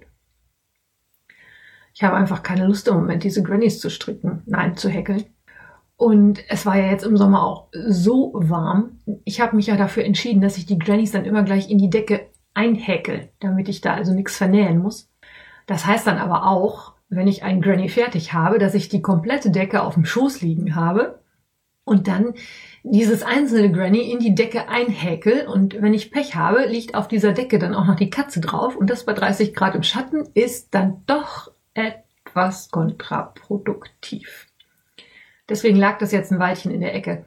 Ich 2.03 2.05
habe 2.05 2.17
einfach 2.17 2.43
keine 2.43 2.67
Lust 2.67 2.89
im 2.89 2.95
Moment, 2.95 3.23
diese 3.23 3.45
Grannies 3.45 3.79
zu 3.79 3.89
stricken, 3.89 4.43
nein, 4.47 4.77
zu 4.77 4.89
häkeln. 4.89 5.23
Und 5.97 6.41
es 6.49 6.67
war 6.67 6.77
ja 6.77 6.91
jetzt 6.91 7.05
im 7.05 7.17
Sommer 7.17 7.45
auch 7.45 7.69
so 7.73 8.33
warm. 8.35 8.99
Ich 9.25 9.41
habe 9.41 9.55
mich 9.55 9.69
ja 9.69 9.77
dafür 9.77 10.05
entschieden, 10.05 10.41
dass 10.41 10.59
ich 10.59 10.67
die 10.67 10.81
Grannies 10.81 11.13
dann 11.13 11.27
immer 11.27 11.45
gleich 11.45 11.71
in 11.71 11.79
die 11.79 11.91
Decke 11.91 12.23
einhäkel, 12.55 13.29
damit 13.39 13.69
ich 13.69 13.83
da 13.83 13.95
also 13.95 14.13
nichts 14.13 14.37
vernähen 14.37 14.79
muss. 14.79 15.13
Das 15.69 15.87
heißt 15.87 16.05
dann 16.09 16.19
aber 16.19 16.45
auch, 16.45 16.95
wenn 17.09 17.29
ich 17.29 17.45
ein 17.45 17.63
Granny 17.63 17.89
fertig 17.89 18.33
habe, 18.33 18.59
dass 18.59 18.75
ich 18.75 18.89
die 18.89 19.01
komplette 19.01 19.53
Decke 19.53 19.81
auf 19.85 19.95
dem 19.95 20.05
Schoß 20.05 20.41
liegen 20.41 20.75
habe 20.75 21.21
und 21.85 22.09
dann 22.09 22.35
dieses 22.83 23.23
einzelne 23.23 23.71
Granny 23.71 24.11
in 24.11 24.19
die 24.19 24.35
Decke 24.35 24.69
einhäkel 24.69 25.47
und 25.47 25.81
wenn 25.81 25.95
ich 25.95 26.11
Pech 26.11 26.35
habe, 26.35 26.67
liegt 26.67 26.97
auf 26.97 27.07
dieser 27.07 27.31
Decke 27.31 27.61
dann 27.61 27.77
auch 27.77 27.87
noch 27.87 27.95
die 27.95 28.11
Katze 28.11 28.41
drauf 28.41 28.75
und 28.75 28.91
das 28.91 29.05
bei 29.05 29.13
30 29.13 29.55
Grad 29.55 29.77
im 29.77 29.85
Schatten 29.85 30.25
ist 30.35 30.75
dann 30.75 31.05
doch 31.07 31.53
etwas 31.75 32.71
kontraproduktiv. 32.71 34.47
Deswegen 35.49 35.77
lag 35.77 35.99
das 35.99 36.13
jetzt 36.13 36.33
ein 36.33 36.39
Weilchen 36.39 36.71
in 36.71 36.81
der 36.81 36.95
Ecke. 36.95 37.25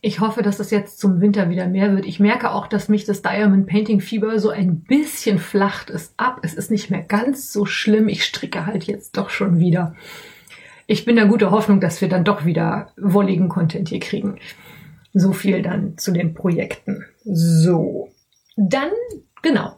Ich 0.00 0.20
hoffe, 0.20 0.42
dass 0.42 0.58
das 0.58 0.70
jetzt 0.70 1.00
zum 1.00 1.20
Winter 1.20 1.50
wieder 1.50 1.66
mehr 1.66 1.94
wird. 1.94 2.06
Ich 2.06 2.20
merke 2.20 2.52
auch, 2.52 2.68
dass 2.68 2.88
mich 2.88 3.04
das 3.04 3.20
Diamond 3.20 3.66
Painting 3.66 4.00
Fieber 4.00 4.38
so 4.38 4.50
ein 4.50 4.80
bisschen 4.80 5.38
flacht 5.40 5.90
es 5.90 6.14
ab. 6.16 6.40
Es 6.42 6.54
ist 6.54 6.70
nicht 6.70 6.88
mehr 6.88 7.02
ganz 7.02 7.52
so 7.52 7.66
schlimm. 7.66 8.08
Ich 8.08 8.24
stricke 8.24 8.64
halt 8.64 8.84
jetzt 8.84 9.16
doch 9.16 9.28
schon 9.28 9.58
wieder. 9.58 9.96
Ich 10.86 11.04
bin 11.04 11.16
der 11.16 11.26
gute 11.26 11.50
Hoffnung, 11.50 11.80
dass 11.80 12.00
wir 12.00 12.08
dann 12.08 12.24
doch 12.24 12.44
wieder 12.44 12.92
wolligen 12.96 13.48
Content 13.48 13.88
hier 13.88 13.98
kriegen. 13.98 14.38
So 15.12 15.32
viel 15.32 15.62
dann 15.62 15.98
zu 15.98 16.12
den 16.12 16.32
Projekten. 16.32 17.04
So. 17.24 18.08
Dann, 18.56 18.92
genau. 19.42 19.76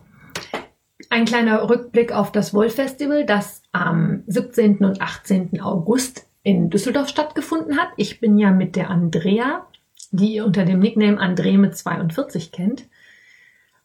Ein 1.11 1.27
kleiner 1.27 1.69
Rückblick 1.69 2.13
auf 2.13 2.33
das 2.33 2.55
Wollfestival, 2.55 3.27
das 3.27 3.63
am 3.73 4.23
17. 4.27 4.79
und 4.79 5.03
18. 5.03 5.61
August 5.61 6.27
in 6.43 6.71
Düsseldorf 6.71 7.09
stattgefunden 7.09 7.77
hat. 7.79 7.89
Ich 7.97 8.21
bin 8.21 8.39
ja 8.39 8.51
mit 8.51 8.77
der 8.77 8.89
Andrea 8.89 9.67
die 10.11 10.35
ihr 10.35 10.45
unter 10.45 10.65
dem 10.65 10.81
Nickname 10.81 11.19
Andreme 11.19 11.73
42 11.73 12.53
kennt, 12.53 12.89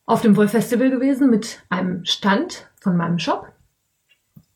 auf 0.06 0.22
dem 0.22 0.36
Wollfestival 0.36 0.90
gewesen 0.90 1.30
mit 1.30 1.64
einem 1.70 2.06
Stand 2.06 2.68
von 2.80 2.98
meinem 2.98 3.20
Shop. 3.20 3.52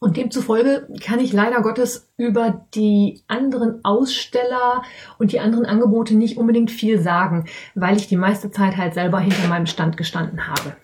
Und 0.02 0.16
demzufolge 0.16 0.88
kann 1.04 1.20
ich 1.20 1.34
leider 1.34 1.62
Gottes 1.62 2.10
über 2.16 2.66
die 2.74 3.22
anderen 3.28 3.84
Aussteller 3.84 4.84
und 5.18 5.34
die 5.34 5.42
anderen 5.42 5.66
Angebote 5.66 6.16
nicht 6.16 6.38
unbedingt 6.38 6.72
viel 6.72 7.02
sagen, 7.02 7.46
weil 7.76 7.98
ich 7.98 8.08
die 8.08 8.16
meiste 8.16 8.50
Zeit 8.50 8.78
halt 8.78 8.94
selber 8.94 9.20
hinter 9.20 9.50
meinem 9.50 9.66
Stand 9.66 9.98
gestanden 9.98 10.48
habe. 10.48 10.76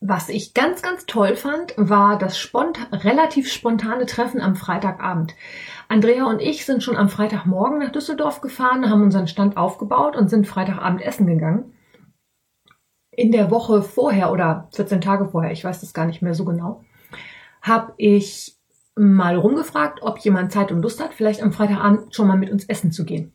Was 0.00 0.28
ich 0.28 0.54
ganz, 0.54 0.80
ganz 0.80 1.06
toll 1.06 1.34
fand, 1.34 1.74
war 1.76 2.18
das 2.18 2.38
spont 2.38 2.78
relativ 2.92 3.50
spontane 3.50 4.06
Treffen 4.06 4.40
am 4.40 4.54
Freitagabend. 4.54 5.34
Andrea 5.88 6.26
und 6.26 6.40
ich 6.40 6.64
sind 6.64 6.84
schon 6.84 6.96
am 6.96 7.08
Freitagmorgen 7.08 7.80
nach 7.80 7.90
Düsseldorf 7.90 8.40
gefahren, 8.40 8.88
haben 8.88 9.02
unseren 9.02 9.26
Stand 9.26 9.56
aufgebaut 9.56 10.14
und 10.14 10.30
sind 10.30 10.46
Freitagabend 10.46 11.02
essen 11.02 11.26
gegangen. 11.26 11.74
In 13.10 13.32
der 13.32 13.50
Woche 13.50 13.82
vorher 13.82 14.30
oder 14.30 14.68
14 14.72 15.00
Tage 15.00 15.28
vorher, 15.30 15.50
ich 15.50 15.64
weiß 15.64 15.80
das 15.80 15.92
gar 15.92 16.06
nicht 16.06 16.22
mehr 16.22 16.34
so 16.34 16.44
genau, 16.44 16.84
habe 17.60 17.92
ich 17.96 18.56
mal 18.94 19.34
rumgefragt, 19.34 20.02
ob 20.02 20.18
jemand 20.18 20.52
Zeit 20.52 20.70
und 20.70 20.82
Lust 20.82 21.02
hat, 21.02 21.12
vielleicht 21.12 21.42
am 21.42 21.52
Freitagabend 21.52 22.14
schon 22.14 22.28
mal 22.28 22.38
mit 22.38 22.50
uns 22.50 22.64
essen 22.66 22.92
zu 22.92 23.04
gehen. 23.04 23.32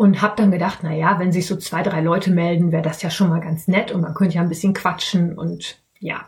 Und 0.00 0.22
habe 0.22 0.34
dann 0.34 0.50
gedacht, 0.50 0.78
na 0.80 0.94
ja, 0.94 1.18
wenn 1.18 1.30
sich 1.30 1.46
so 1.46 1.56
zwei, 1.56 1.82
drei 1.82 2.00
Leute 2.00 2.30
melden, 2.30 2.72
wäre 2.72 2.80
das 2.80 3.02
ja 3.02 3.10
schon 3.10 3.28
mal 3.28 3.42
ganz 3.42 3.68
nett 3.68 3.92
und 3.92 4.00
man 4.00 4.14
könnte 4.14 4.36
ja 4.36 4.40
ein 4.40 4.48
bisschen 4.48 4.72
quatschen 4.72 5.36
und 5.38 5.78
ja. 5.98 6.26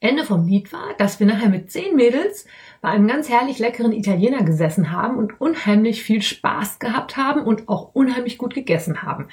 Ende 0.00 0.22
vom 0.22 0.46
Lied 0.46 0.70
war, 0.70 0.92
dass 0.98 1.18
wir 1.18 1.26
nachher 1.26 1.48
mit 1.48 1.70
zehn 1.70 1.96
Mädels 1.96 2.44
bei 2.82 2.90
einem 2.90 3.08
ganz 3.08 3.30
herrlich 3.30 3.58
leckeren 3.58 3.92
Italiener 3.92 4.42
gesessen 4.42 4.92
haben 4.92 5.16
und 5.16 5.40
unheimlich 5.40 6.02
viel 6.02 6.20
Spaß 6.20 6.78
gehabt 6.78 7.16
haben 7.16 7.42
und 7.42 7.70
auch 7.70 7.94
unheimlich 7.94 8.36
gut 8.36 8.52
gegessen 8.52 9.00
haben. 9.00 9.28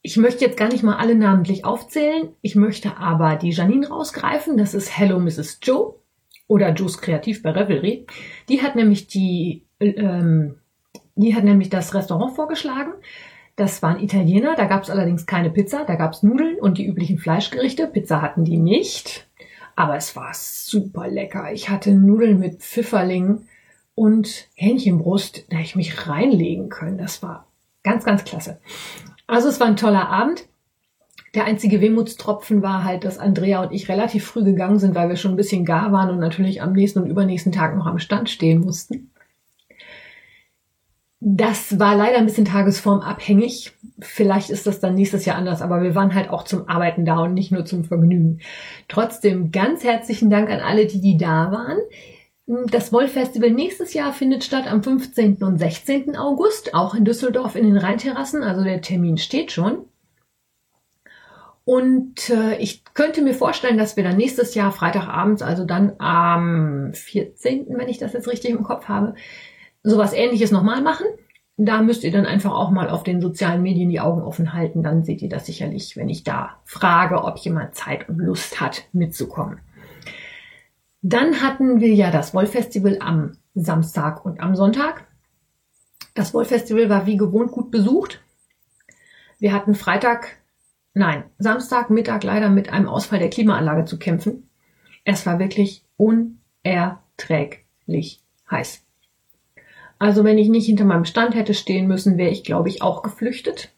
Ich 0.00 0.16
möchte 0.16 0.44
jetzt 0.44 0.56
gar 0.56 0.68
nicht 0.68 0.84
mal 0.84 0.98
alle 0.98 1.16
namentlich 1.16 1.64
aufzählen. 1.64 2.28
Ich 2.40 2.54
möchte 2.54 2.98
aber 2.98 3.34
die 3.34 3.50
Janine 3.50 3.88
rausgreifen. 3.88 4.56
Das 4.56 4.74
ist 4.74 4.96
Hello 4.96 5.18
Mrs. 5.18 5.58
Joe 5.60 5.96
oder 6.46 6.72
Joe's 6.72 6.98
Kreativ 6.98 7.42
bei 7.42 7.50
Revelry. 7.50 8.06
Die 8.48 8.62
hat 8.62 8.76
nämlich 8.76 9.08
die, 9.08 9.66
ähm, 9.80 10.60
die 11.16 11.34
hat 11.34 11.44
nämlich 11.44 11.70
das 11.70 11.94
Restaurant 11.94 12.36
vorgeschlagen. 12.36 12.92
Das 13.56 13.82
waren 13.82 14.00
Italiener, 14.00 14.54
da 14.54 14.66
gab 14.66 14.82
es 14.82 14.90
allerdings 14.90 15.24
keine 15.24 15.50
Pizza, 15.50 15.84
da 15.86 15.94
gab 15.94 16.12
es 16.12 16.22
Nudeln 16.22 16.60
und 16.60 16.76
die 16.76 16.86
üblichen 16.86 17.18
Fleischgerichte. 17.18 17.86
Pizza 17.86 18.20
hatten 18.20 18.44
die 18.44 18.58
nicht. 18.58 19.26
Aber 19.74 19.96
es 19.96 20.14
war 20.14 20.32
super 20.34 21.08
lecker. 21.08 21.52
Ich 21.52 21.70
hatte 21.70 21.92
Nudeln 21.92 22.38
mit 22.38 22.62
Pfifferling 22.62 23.46
und 23.94 24.48
Hähnchenbrust, 24.54 25.46
da 25.50 25.58
ich 25.58 25.74
mich 25.74 26.06
reinlegen 26.06 26.68
können. 26.68 26.98
Das 26.98 27.22
war 27.22 27.46
ganz, 27.82 28.04
ganz 28.04 28.24
klasse. 28.24 28.58
Also 29.26 29.48
es 29.48 29.58
war 29.58 29.66
ein 29.66 29.76
toller 29.76 30.08
Abend. 30.08 30.46
Der 31.34 31.44
einzige 31.44 31.80
Wehmutstropfen 31.80 32.62
war 32.62 32.84
halt, 32.84 33.04
dass 33.04 33.18
Andrea 33.18 33.62
und 33.62 33.72
ich 33.72 33.88
relativ 33.88 34.26
früh 34.26 34.44
gegangen 34.44 34.78
sind, 34.78 34.94
weil 34.94 35.08
wir 35.08 35.16
schon 35.16 35.32
ein 35.32 35.36
bisschen 35.36 35.64
gar 35.64 35.92
waren 35.92 36.10
und 36.10 36.18
natürlich 36.18 36.62
am 36.62 36.72
nächsten 36.72 37.00
und 37.00 37.10
übernächsten 37.10 37.52
Tag 37.52 37.76
noch 37.76 37.86
am 37.86 37.98
Stand 37.98 38.30
stehen 38.30 38.60
mussten. 38.60 39.10
Das 41.20 41.78
war 41.78 41.96
leider 41.96 42.18
ein 42.18 42.26
bisschen 42.26 42.44
tagesformabhängig. 42.44 43.72
Vielleicht 44.00 44.50
ist 44.50 44.66
das 44.66 44.80
dann 44.80 44.94
nächstes 44.94 45.24
Jahr 45.24 45.36
anders, 45.36 45.62
aber 45.62 45.82
wir 45.82 45.94
waren 45.94 46.14
halt 46.14 46.28
auch 46.28 46.44
zum 46.44 46.68
Arbeiten 46.68 47.06
da 47.06 47.20
und 47.20 47.32
nicht 47.32 47.50
nur 47.50 47.64
zum 47.64 47.84
Vergnügen. 47.84 48.40
Trotzdem 48.88 49.50
ganz 49.50 49.82
herzlichen 49.82 50.28
Dank 50.28 50.50
an 50.50 50.60
alle, 50.60 50.86
die, 50.86 51.00
die 51.00 51.16
da 51.16 51.50
waren. 51.50 51.78
Das 52.70 52.92
Wollfestival 52.92 53.50
nächstes 53.50 53.94
Jahr 53.94 54.12
findet 54.12 54.44
statt 54.44 54.70
am 54.70 54.82
15. 54.82 55.42
und 55.42 55.58
16. 55.58 56.16
August, 56.16 56.74
auch 56.74 56.94
in 56.94 57.04
Düsseldorf 57.04 57.56
in 57.56 57.64
den 57.64 57.78
Rheinterrassen. 57.78 58.42
Also 58.42 58.62
der 58.62 58.82
Termin 58.82 59.16
steht 59.16 59.50
schon. 59.52 59.86
Und 61.64 62.30
äh, 62.30 62.58
ich 62.58 62.84
könnte 62.94 63.22
mir 63.22 63.34
vorstellen, 63.34 63.78
dass 63.78 63.96
wir 63.96 64.04
dann 64.04 64.16
nächstes 64.16 64.54
Jahr 64.54 64.70
Freitagabends, 64.70 65.42
also 65.42 65.64
dann 65.64 65.94
am 65.98 66.92
14., 66.94 67.66
wenn 67.70 67.88
ich 67.88 67.98
das 67.98 68.12
jetzt 68.12 68.28
richtig 68.28 68.50
im 68.50 68.62
Kopf 68.62 68.86
habe, 68.86 69.16
sowas 69.86 70.12
ähnliches 70.12 70.50
nochmal 70.50 70.82
machen. 70.82 71.06
Da 71.56 71.80
müsst 71.80 72.04
ihr 72.04 72.12
dann 72.12 72.26
einfach 72.26 72.52
auch 72.52 72.70
mal 72.70 72.90
auf 72.90 73.02
den 73.02 73.22
sozialen 73.22 73.62
Medien 73.62 73.88
die 73.88 74.00
Augen 74.00 74.20
offen 74.20 74.52
halten. 74.52 74.82
Dann 74.82 75.04
seht 75.04 75.22
ihr 75.22 75.30
das 75.30 75.46
sicherlich, 75.46 75.96
wenn 75.96 76.10
ich 76.10 76.22
da 76.22 76.60
frage, 76.64 77.24
ob 77.24 77.38
jemand 77.38 77.74
Zeit 77.74 78.06
und 78.08 78.18
Lust 78.18 78.60
hat, 78.60 78.84
mitzukommen. 78.92 79.60
Dann 81.00 81.40
hatten 81.40 81.80
wir 81.80 81.94
ja 81.94 82.10
das 82.10 82.34
Wollfestival 82.34 82.98
am 83.00 83.38
Samstag 83.54 84.24
und 84.24 84.40
am 84.40 84.56
Sonntag. 84.56 85.06
Das 86.14 86.34
Wollfestival 86.34 86.90
war 86.90 87.06
wie 87.06 87.16
gewohnt 87.16 87.52
gut 87.52 87.70
besucht. 87.70 88.20
Wir 89.38 89.52
hatten 89.52 89.74
Freitag, 89.74 90.38
nein, 90.94 91.24
Samstag 91.38 91.90
Mittag 91.90 92.24
leider 92.24 92.50
mit 92.50 92.70
einem 92.70 92.88
Ausfall 92.88 93.20
der 93.20 93.30
Klimaanlage 93.30 93.84
zu 93.84 93.98
kämpfen. 93.98 94.48
Es 95.04 95.26
war 95.26 95.38
wirklich 95.38 95.84
unerträglich 95.96 98.22
heiß. 98.50 98.85
Also 99.98 100.24
wenn 100.24 100.38
ich 100.38 100.48
nicht 100.48 100.66
hinter 100.66 100.84
meinem 100.84 101.04
Stand 101.04 101.34
hätte 101.34 101.54
stehen 101.54 101.86
müssen, 101.86 102.18
wäre 102.18 102.30
ich, 102.30 102.44
glaube 102.44 102.68
ich, 102.68 102.82
auch 102.82 103.02
geflüchtet. 103.02 103.72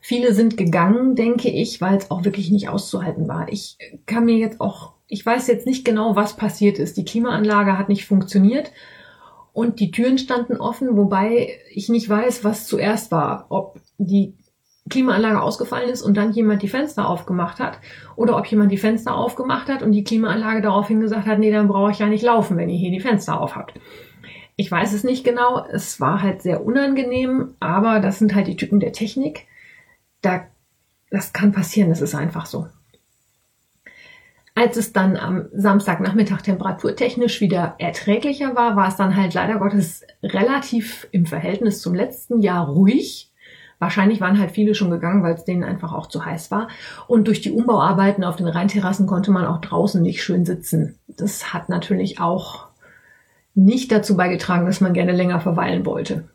Viele 0.00 0.34
sind 0.34 0.56
gegangen, 0.56 1.14
denke 1.14 1.48
ich, 1.48 1.80
weil 1.80 1.96
es 1.96 2.10
auch 2.10 2.24
wirklich 2.24 2.50
nicht 2.50 2.68
auszuhalten 2.68 3.28
war. 3.28 3.48
Ich 3.52 3.78
kann 4.04 4.24
mir 4.24 4.36
jetzt 4.36 4.60
auch, 4.60 4.94
ich 5.06 5.24
weiß 5.24 5.46
jetzt 5.46 5.66
nicht 5.66 5.84
genau, 5.84 6.16
was 6.16 6.36
passiert 6.36 6.78
ist. 6.78 6.96
Die 6.96 7.04
Klimaanlage 7.04 7.78
hat 7.78 7.88
nicht 7.88 8.04
funktioniert 8.04 8.72
und 9.52 9.78
die 9.78 9.92
Türen 9.92 10.18
standen 10.18 10.56
offen, 10.56 10.96
wobei 10.96 11.56
ich 11.70 11.88
nicht 11.88 12.08
weiß, 12.08 12.42
was 12.42 12.66
zuerst 12.66 13.12
war. 13.12 13.46
Ob 13.50 13.78
die 13.98 14.34
Klimaanlage 14.90 15.40
ausgefallen 15.40 15.88
ist 15.88 16.02
und 16.02 16.16
dann 16.16 16.32
jemand 16.32 16.62
die 16.62 16.68
Fenster 16.68 17.08
aufgemacht 17.08 17.60
hat 17.60 17.78
oder 18.16 18.36
ob 18.36 18.46
jemand 18.46 18.72
die 18.72 18.78
Fenster 18.78 19.14
aufgemacht 19.14 19.68
hat 19.68 19.82
und 19.82 19.92
die 19.92 20.02
Klimaanlage 20.02 20.62
daraufhin 20.62 21.00
gesagt 21.00 21.26
hat, 21.26 21.38
nee, 21.38 21.52
dann 21.52 21.68
brauche 21.68 21.92
ich 21.92 22.00
ja 22.00 22.08
nicht 22.08 22.24
laufen, 22.24 22.56
wenn 22.56 22.68
ihr 22.68 22.78
hier 22.78 22.90
die 22.90 23.00
Fenster 23.00 23.40
auf 23.40 23.54
habt. 23.54 23.74
Ich 24.56 24.70
weiß 24.70 24.92
es 24.92 25.04
nicht 25.04 25.24
genau. 25.24 25.64
Es 25.66 26.00
war 26.00 26.22
halt 26.22 26.42
sehr 26.42 26.64
unangenehm, 26.64 27.54
aber 27.60 28.00
das 28.00 28.18
sind 28.18 28.34
halt 28.34 28.46
die 28.46 28.56
Typen 28.56 28.80
der 28.80 28.92
Technik. 28.92 29.46
Da, 30.20 30.46
das 31.10 31.32
kann 31.32 31.52
passieren, 31.52 31.88
das 31.88 32.00
ist 32.00 32.14
einfach 32.14 32.46
so. 32.46 32.68
Als 34.54 34.76
es 34.76 34.92
dann 34.92 35.16
am 35.16 35.46
Samstagnachmittag 35.52 36.42
temperaturtechnisch 36.42 37.40
wieder 37.40 37.74
erträglicher 37.78 38.54
war, 38.54 38.76
war 38.76 38.88
es 38.88 38.96
dann 38.96 39.16
halt 39.16 39.32
leider 39.32 39.58
Gottes 39.58 40.04
relativ 40.22 41.08
im 41.10 41.24
Verhältnis 41.24 41.80
zum 41.80 41.94
letzten 41.94 42.40
Jahr 42.40 42.68
ruhig, 42.68 43.32
Wahrscheinlich 43.82 44.20
waren 44.20 44.38
halt 44.38 44.52
viele 44.52 44.76
schon 44.76 44.92
gegangen, 44.92 45.24
weil 45.24 45.34
es 45.34 45.44
denen 45.44 45.64
einfach 45.64 45.92
auch 45.92 46.06
zu 46.06 46.24
heiß 46.24 46.52
war. 46.52 46.68
Und 47.08 47.26
durch 47.26 47.40
die 47.40 47.50
Umbauarbeiten 47.50 48.22
auf 48.22 48.36
den 48.36 48.46
Rheinterrassen 48.46 49.08
konnte 49.08 49.32
man 49.32 49.44
auch 49.44 49.60
draußen 49.60 50.00
nicht 50.00 50.22
schön 50.22 50.44
sitzen. 50.44 51.00
Das 51.08 51.52
hat 51.52 51.68
natürlich 51.68 52.20
auch 52.20 52.68
nicht 53.54 53.92
dazu 53.92 54.16
beigetragen, 54.16 54.66
dass 54.66 54.80
man 54.80 54.94
gerne 54.94 55.12
länger 55.12 55.40
verweilen 55.40 55.84
wollte. 55.84 56.28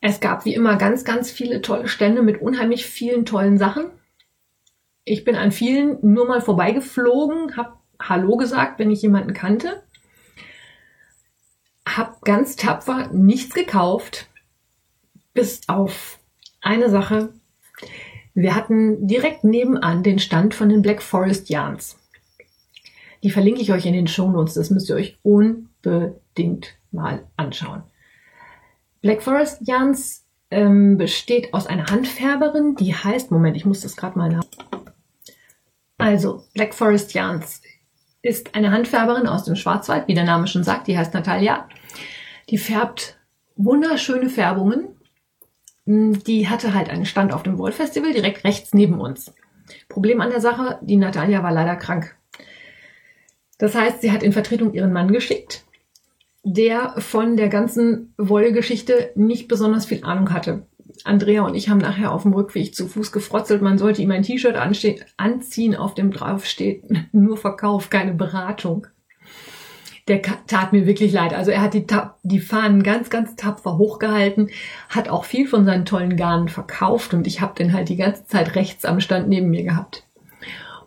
Es 0.00 0.20
gab 0.20 0.44
wie 0.44 0.54
immer 0.54 0.76
ganz, 0.76 1.04
ganz 1.04 1.30
viele 1.30 1.60
tolle 1.60 1.88
Stände 1.88 2.22
mit 2.22 2.40
unheimlich 2.40 2.86
vielen 2.86 3.26
tollen 3.26 3.58
Sachen. 3.58 3.86
Ich 5.04 5.24
bin 5.24 5.36
an 5.36 5.52
vielen 5.52 5.98
nur 6.02 6.26
mal 6.26 6.40
vorbeigeflogen, 6.40 7.56
habe 7.56 7.74
Hallo 8.00 8.36
gesagt, 8.36 8.78
wenn 8.78 8.90
ich 8.90 9.02
jemanden 9.02 9.34
kannte, 9.34 9.82
habe 11.86 12.16
ganz 12.22 12.56
tapfer 12.56 13.08
nichts 13.12 13.54
gekauft, 13.54 14.28
bis 15.34 15.68
auf 15.68 16.18
eine 16.62 16.88
Sache. 16.88 17.34
Wir 18.32 18.54
hatten 18.54 19.06
direkt 19.06 19.44
nebenan 19.44 20.02
den 20.02 20.18
Stand 20.18 20.54
von 20.54 20.70
den 20.70 20.80
Black 20.80 21.02
Forest 21.02 21.50
Yarns. 21.50 21.99
Die 23.22 23.30
verlinke 23.30 23.60
ich 23.60 23.72
euch 23.72 23.86
in 23.86 23.92
den 23.92 24.06
Shownotes. 24.06 24.54
Das 24.54 24.70
müsst 24.70 24.88
ihr 24.88 24.96
euch 24.96 25.18
unbedingt 25.22 26.76
mal 26.90 27.26
anschauen. 27.36 27.82
Black 29.02 29.22
Forest 29.22 29.66
Yarns 29.66 30.26
ähm, 30.50 30.96
besteht 30.98 31.54
aus 31.54 31.66
einer 31.66 31.86
Handfärberin, 31.86 32.76
die 32.76 32.94
heißt, 32.94 33.30
Moment, 33.30 33.56
ich 33.56 33.64
muss 33.64 33.80
das 33.80 33.96
gerade 33.96 34.18
mal 34.18 34.30
nach. 34.30 34.44
Also, 35.98 36.44
Black 36.54 36.74
Forest 36.74 37.14
Yarns 37.14 37.62
ist 38.22 38.54
eine 38.54 38.70
Handfärberin 38.70 39.26
aus 39.26 39.44
dem 39.44 39.56
Schwarzwald, 39.56 40.08
wie 40.08 40.14
der 40.14 40.24
Name 40.24 40.46
schon 40.46 40.64
sagt, 40.64 40.86
die 40.86 40.98
heißt 40.98 41.14
Natalia. 41.14 41.68
Die 42.50 42.58
färbt 42.58 43.18
wunderschöne 43.56 44.28
Färbungen 44.28 44.88
hm, 45.90 46.22
die 46.22 46.48
hatte 46.48 46.72
halt 46.72 46.88
einen 46.88 47.04
Stand 47.04 47.32
auf 47.32 47.42
dem 47.42 47.58
Wolf 47.58 47.74
Festival 47.74 48.12
direkt 48.12 48.44
rechts 48.44 48.74
neben 48.74 49.00
uns. 49.00 49.34
Problem 49.88 50.20
an 50.20 50.30
der 50.30 50.40
Sache, 50.40 50.78
die 50.82 50.96
Natalia 50.96 51.42
war 51.42 51.52
leider 51.52 51.74
krank. 51.74 52.16
Das 53.60 53.76
heißt, 53.76 54.00
sie 54.00 54.10
hat 54.10 54.24
in 54.24 54.32
Vertretung 54.32 54.74
ihren 54.74 54.92
Mann 54.92 55.12
geschickt, 55.12 55.64
der 56.42 56.94
von 56.98 57.36
der 57.36 57.48
ganzen 57.48 58.12
Wollgeschichte 58.18 59.12
nicht 59.14 59.46
besonders 59.46 59.86
viel 59.86 60.02
Ahnung 60.02 60.32
hatte. 60.32 60.66
Andrea 61.04 61.42
und 61.42 61.54
ich 61.54 61.68
haben 61.68 61.78
nachher 61.78 62.12
auf 62.12 62.22
dem 62.22 62.32
Rückweg 62.32 62.74
zu 62.74 62.88
Fuß 62.88 63.12
gefrotzelt, 63.12 63.62
man 63.62 63.78
sollte 63.78 64.02
ihm 64.02 64.10
ein 64.10 64.24
T-Shirt 64.24 64.56
anziehen, 64.56 65.76
auf 65.76 65.94
dem 65.94 66.10
drauf 66.10 66.44
steht, 66.44 66.84
nur 67.12 67.36
Verkauf, 67.36 67.88
keine 67.90 68.14
Beratung 68.14 68.88
der 70.10 70.22
tat 70.22 70.72
mir 70.72 70.86
wirklich 70.86 71.12
leid. 71.12 71.32
Also 71.32 71.52
er 71.52 71.62
hat 71.62 71.72
die, 71.72 71.86
die 72.24 72.40
Fahnen 72.40 72.82
ganz, 72.82 73.10
ganz 73.10 73.36
tapfer 73.36 73.78
hochgehalten, 73.78 74.50
hat 74.88 75.08
auch 75.08 75.24
viel 75.24 75.46
von 75.46 75.64
seinen 75.64 75.84
tollen 75.84 76.16
Garnen 76.16 76.48
verkauft 76.48 77.14
und 77.14 77.26
ich 77.28 77.40
habe 77.40 77.54
den 77.54 77.72
halt 77.72 77.88
die 77.88 77.96
ganze 77.96 78.26
Zeit 78.26 78.56
rechts 78.56 78.84
am 78.84 79.00
Stand 79.00 79.28
neben 79.28 79.50
mir 79.50 79.62
gehabt. 79.62 80.04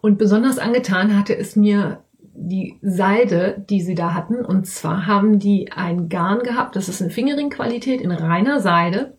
Und 0.01 0.17
besonders 0.17 0.59
angetan 0.59 1.17
hatte 1.17 1.37
es 1.37 1.55
mir 1.55 2.03
die 2.47 2.77
Seide, 2.81 3.63
die 3.69 3.81
sie 3.81 3.95
da 3.95 4.13
hatten. 4.13 4.43
Und 4.43 4.67
zwar 4.67 5.05
haben 5.05 5.39
die 5.39 5.71
ein 5.71 6.09
Garn 6.09 6.39
gehabt, 6.39 6.75
das 6.75 6.89
ist 6.89 7.01
eine 7.01 7.11
Fingering-Qualität 7.11 8.01
in 8.01 8.11
reiner 8.11 8.59
Seide. 8.59 9.17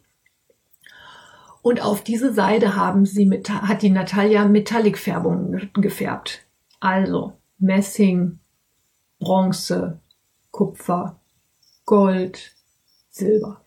Und 1.62 1.81
auf 1.81 2.04
diese 2.04 2.35
Seide 2.35 2.76
haben 2.76 3.07
sie 3.07 3.25
mit, 3.25 3.49
hat 3.49 3.81
die 3.81 3.90
Natalia 3.90 4.45
Metallic-Färbungen 4.45 5.71
gefärbt. 5.75 6.47
Also 6.81 7.33
Messing, 7.59 8.38
Bronze, 9.18 10.01
Kupfer, 10.51 11.18
Gold, 11.87 12.55
Silber. 13.09 13.64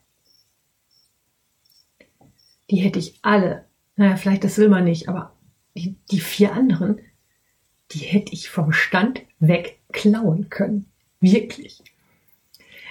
Die 2.69 2.77
hätte 2.77 2.99
ich 2.99 3.17
alle, 3.23 3.65
naja, 3.95 4.17
vielleicht 4.17 4.43
das 4.43 4.55
Silber 4.55 4.81
nicht, 4.81 5.09
aber 5.09 5.33
die, 5.75 5.95
die 6.11 6.19
vier 6.19 6.53
anderen, 6.53 6.99
die 7.91 7.99
hätte 7.99 8.33
ich 8.33 8.49
vom 8.49 8.71
Stand 8.71 9.26
weg 9.39 9.79
klauen 9.91 10.49
können. 10.49 10.85
Wirklich. 11.19 11.83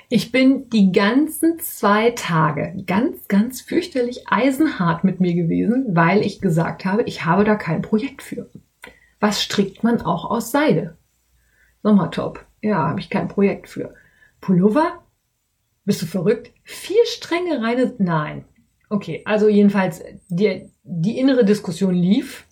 Ich 0.08 0.30
bin 0.30 0.70
die 0.70 0.92
ganzen 0.92 1.58
zwei 1.58 2.12
Tage 2.12 2.84
ganz, 2.86 3.26
ganz 3.26 3.60
fürchterlich 3.60 4.28
eisenhart 4.28 5.02
mit 5.02 5.20
mir 5.20 5.34
gewesen, 5.34 5.86
weil 5.96 6.24
ich 6.24 6.40
gesagt 6.40 6.84
habe, 6.84 7.02
ich 7.02 7.24
habe 7.24 7.44
da 7.44 7.56
kein 7.56 7.82
Projekt 7.82 8.22
für. 8.22 8.48
Was 9.18 9.42
strickt 9.42 9.82
man 9.82 10.00
auch 10.02 10.30
aus 10.30 10.52
Seide? 10.52 10.96
Sommertop. 11.82 12.44
Ja, 12.62 12.88
habe 12.88 13.00
ich 13.00 13.10
kein 13.10 13.28
Projekt 13.28 13.68
für. 13.68 13.94
Pullover? 14.40 15.02
Bist 15.84 16.02
du 16.02 16.06
verrückt? 16.06 16.52
Vier 16.62 17.04
Stränge 17.06 17.60
reine. 17.60 17.94
Nein. 17.98 18.44
Okay, 18.88 19.22
also 19.24 19.48
jedenfalls, 19.48 20.02
die, 20.28 20.70
die 20.84 21.18
innere 21.18 21.44
Diskussion 21.44 21.94
lief. 21.94 22.46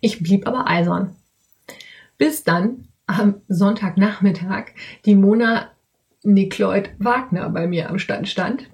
Ich 0.00 0.22
blieb 0.22 0.46
aber 0.46 0.66
eisern. 0.66 1.16
Bis 2.18 2.44
dann 2.44 2.88
am 3.06 3.42
Sonntagnachmittag 3.48 4.66
die 5.04 5.14
Mona 5.14 5.70
Nikloid 6.22 6.90
Wagner 6.98 7.48
bei 7.50 7.66
mir 7.66 7.88
am 7.88 7.98
Stand 7.98 8.28
stand. 8.28 8.68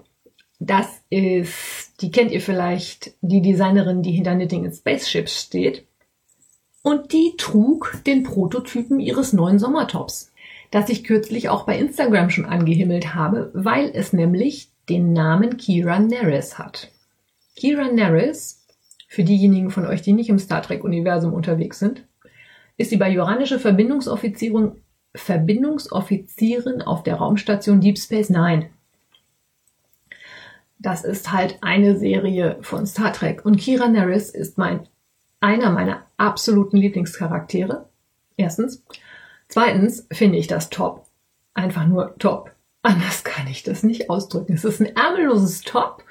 Das 0.58 1.02
ist, 1.10 2.00
die 2.00 2.10
kennt 2.10 2.30
ihr 2.30 2.40
vielleicht, 2.40 3.14
die 3.20 3.42
Designerin, 3.42 4.02
die 4.02 4.12
hinter 4.12 4.34
Knitting 4.34 4.64
in 4.64 4.72
Spaceships 4.72 5.42
steht 5.42 5.84
und 6.82 7.12
die 7.12 7.34
trug 7.36 7.98
den 8.06 8.22
Prototypen 8.22 9.00
ihres 9.00 9.32
neuen 9.32 9.58
Sommertops, 9.58 10.32
das 10.70 10.88
ich 10.88 11.04
kürzlich 11.04 11.48
auch 11.48 11.64
bei 11.64 11.78
Instagram 11.78 12.30
schon 12.30 12.44
angehimmelt 12.44 13.14
habe, 13.14 13.50
weil 13.54 13.90
es 13.92 14.12
nämlich 14.12 14.70
den 14.88 15.12
Namen 15.12 15.56
Kira 15.56 15.98
Nerys 15.98 16.58
hat. 16.58 16.90
Kira 17.56 17.88
Nerys, 17.88 18.64
für 19.08 19.24
diejenigen 19.24 19.70
von 19.70 19.86
euch, 19.86 20.02
die 20.02 20.12
nicht 20.12 20.30
im 20.30 20.38
Star 20.38 20.62
Trek-Universum 20.62 21.34
unterwegs 21.34 21.78
sind, 21.78 22.04
ist 22.76 22.90
die 22.90 22.96
bajoranische 22.96 23.58
Verbindungsoffizierin, 23.58 24.82
Verbindungsoffizierin 25.14 26.82
auf 26.82 27.02
der 27.02 27.16
Raumstation 27.16 27.80
Deep 27.80 27.98
Space 27.98 28.30
Nine. 28.30 28.70
Das 30.78 31.04
ist 31.04 31.32
halt 31.32 31.58
eine 31.60 31.96
Serie 31.96 32.58
von 32.62 32.86
Star 32.86 33.12
Trek 33.12 33.44
und 33.44 33.56
Kira 33.56 33.88
Nerys 33.88 34.30
ist 34.30 34.58
mein 34.58 34.88
einer 35.42 35.70
meiner 35.70 36.06
absoluten 36.16 36.76
Lieblingscharaktere. 36.76 37.88
Erstens. 38.36 38.82
Zweitens 39.48 40.06
finde 40.12 40.38
ich 40.38 40.46
das 40.46 40.70
top. 40.70 41.06
Einfach 41.52 41.86
nur 41.86 42.16
top. 42.18 42.52
Anders 42.82 43.22
kann 43.24 43.46
ich 43.48 43.62
das 43.62 43.82
nicht 43.82 44.08
ausdrücken. 44.08 44.54
Es 44.54 44.64
ist 44.64 44.80
ein 44.80 44.96
ärmelloses 44.96 45.60
Top. 45.60 46.04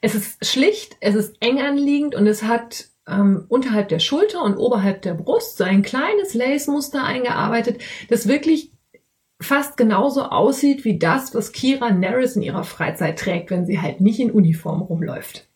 Es 0.00 0.14
ist 0.14 0.44
schlicht, 0.44 0.96
es 1.00 1.14
ist 1.14 1.36
eng 1.40 1.62
anliegend 1.62 2.14
und 2.14 2.26
es 2.26 2.42
hat 2.42 2.88
ähm, 3.08 3.44
unterhalb 3.48 3.88
der 3.88 3.98
Schulter 3.98 4.42
und 4.42 4.56
oberhalb 4.56 5.02
der 5.02 5.14
Brust 5.14 5.58
so 5.58 5.64
ein 5.64 5.82
kleines 5.82 6.34
Lace-Muster 6.34 7.04
eingearbeitet, 7.04 7.82
das 8.08 8.28
wirklich 8.28 8.72
fast 9.40 9.76
genauso 9.76 10.22
aussieht 10.24 10.84
wie 10.84 10.98
das, 10.98 11.34
was 11.34 11.52
Kira 11.52 11.90
Nerys 11.90 12.36
in 12.36 12.42
ihrer 12.42 12.64
Freizeit 12.64 13.18
trägt, 13.18 13.50
wenn 13.50 13.66
sie 13.66 13.80
halt 13.80 14.00
nicht 14.00 14.20
in 14.20 14.30
Uniform 14.30 14.82
rumläuft. 14.82 15.48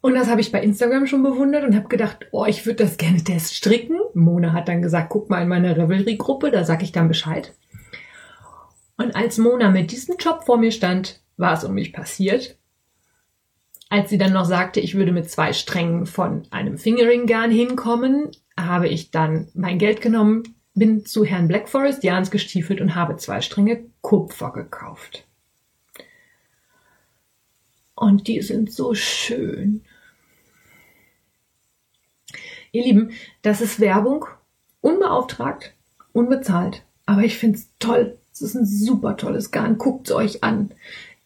Und 0.00 0.14
das 0.14 0.28
habe 0.28 0.40
ich 0.40 0.52
bei 0.52 0.62
Instagram 0.62 1.06
schon 1.06 1.24
bewundert 1.24 1.64
und 1.64 1.74
habe 1.74 1.88
gedacht, 1.88 2.26
oh, 2.30 2.44
ich 2.44 2.64
würde 2.64 2.84
das 2.84 2.96
gerne 2.96 3.24
test 3.24 3.56
stricken. 3.56 3.98
Mona 4.14 4.52
hat 4.52 4.68
dann 4.68 4.82
gesagt, 4.82 5.08
guck 5.08 5.30
mal 5.30 5.42
in 5.42 5.48
meine 5.48 5.76
Revelry-Gruppe, 5.76 6.52
da 6.52 6.64
sag 6.64 6.82
ich 6.82 6.92
dann 6.92 7.08
Bescheid. 7.08 7.54
Und 8.96 9.16
als 9.16 9.38
Mona 9.38 9.70
mit 9.70 9.90
diesem 9.90 10.16
Job 10.16 10.44
vor 10.44 10.58
mir 10.58 10.70
stand, 10.70 11.22
war 11.36 11.54
es 11.54 11.64
um 11.64 11.74
mich 11.74 11.92
passiert. 11.92 12.56
Als 13.88 14.10
sie 14.10 14.18
dann 14.18 14.32
noch 14.32 14.44
sagte, 14.44 14.80
ich 14.80 14.94
würde 14.94 15.12
mit 15.12 15.30
zwei 15.30 15.52
Strängen 15.52 16.06
von 16.06 16.42
einem 16.50 16.76
Fingering-Garn 16.76 17.50
hinkommen, 17.50 18.30
habe 18.58 18.88
ich 18.88 19.10
dann 19.10 19.48
mein 19.54 19.78
Geld 19.78 20.00
genommen, 20.00 20.42
bin 20.74 21.06
zu 21.06 21.24
Herrn 21.24 21.48
Blackforest 21.48 22.02
Jans 22.02 22.30
gestiefelt 22.30 22.80
und 22.80 22.94
habe 22.94 23.16
zwei 23.16 23.40
Stränge 23.40 23.86
Kupfer 24.00 24.52
gekauft. 24.52 25.26
Und 27.94 28.28
die 28.28 28.42
sind 28.42 28.72
so 28.72 28.94
schön. 28.94 29.82
Ihr 32.72 32.84
Lieben, 32.84 33.12
das 33.40 33.62
ist 33.62 33.80
Werbung, 33.80 34.26
unbeauftragt, 34.82 35.74
unbezahlt. 36.12 36.84
Aber 37.06 37.22
ich 37.22 37.38
finde 37.38 37.58
es 37.58 37.70
toll. 37.78 38.18
Es 38.32 38.42
ist 38.42 38.54
ein 38.54 38.66
super 38.66 39.16
tolles 39.16 39.50
Garn. 39.50 39.78
Guckt 39.78 40.08
es 40.08 40.14
euch 40.14 40.44
an. 40.44 40.74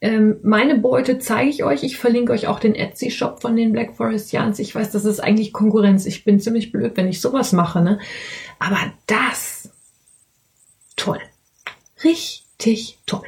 Ähm, 0.03 0.39
meine 0.43 0.79
Beute 0.79 1.19
zeige 1.19 1.51
ich 1.51 1.63
euch. 1.65 1.83
Ich 1.83 1.99
verlinke 1.99 2.33
euch 2.33 2.47
auch 2.47 2.59
den 2.59 2.75
Etsy-Shop 2.75 3.43
von 3.43 3.55
den 3.55 3.73
Black 3.73 3.97
Forest 3.97 4.33
Yarns. 4.33 4.59
Ich 4.59 4.75
weiß, 4.75 4.91
das 4.93 5.05
ist 5.05 5.21
eigentlich 5.21 5.53
Konkurrenz. 5.53 6.07
Ich 6.07 6.25
bin 6.25 6.41
ziemlich 6.41 6.73
blöd, 6.73 6.97
wenn 6.97 7.09
ich 7.09 7.21
sowas 7.21 7.53
mache. 7.53 7.83
Ne? 7.83 7.99
Aber 8.59 8.79
das, 9.07 9.71
toll. 10.97 11.21
Richtig 12.03 12.99
toll. 13.05 13.27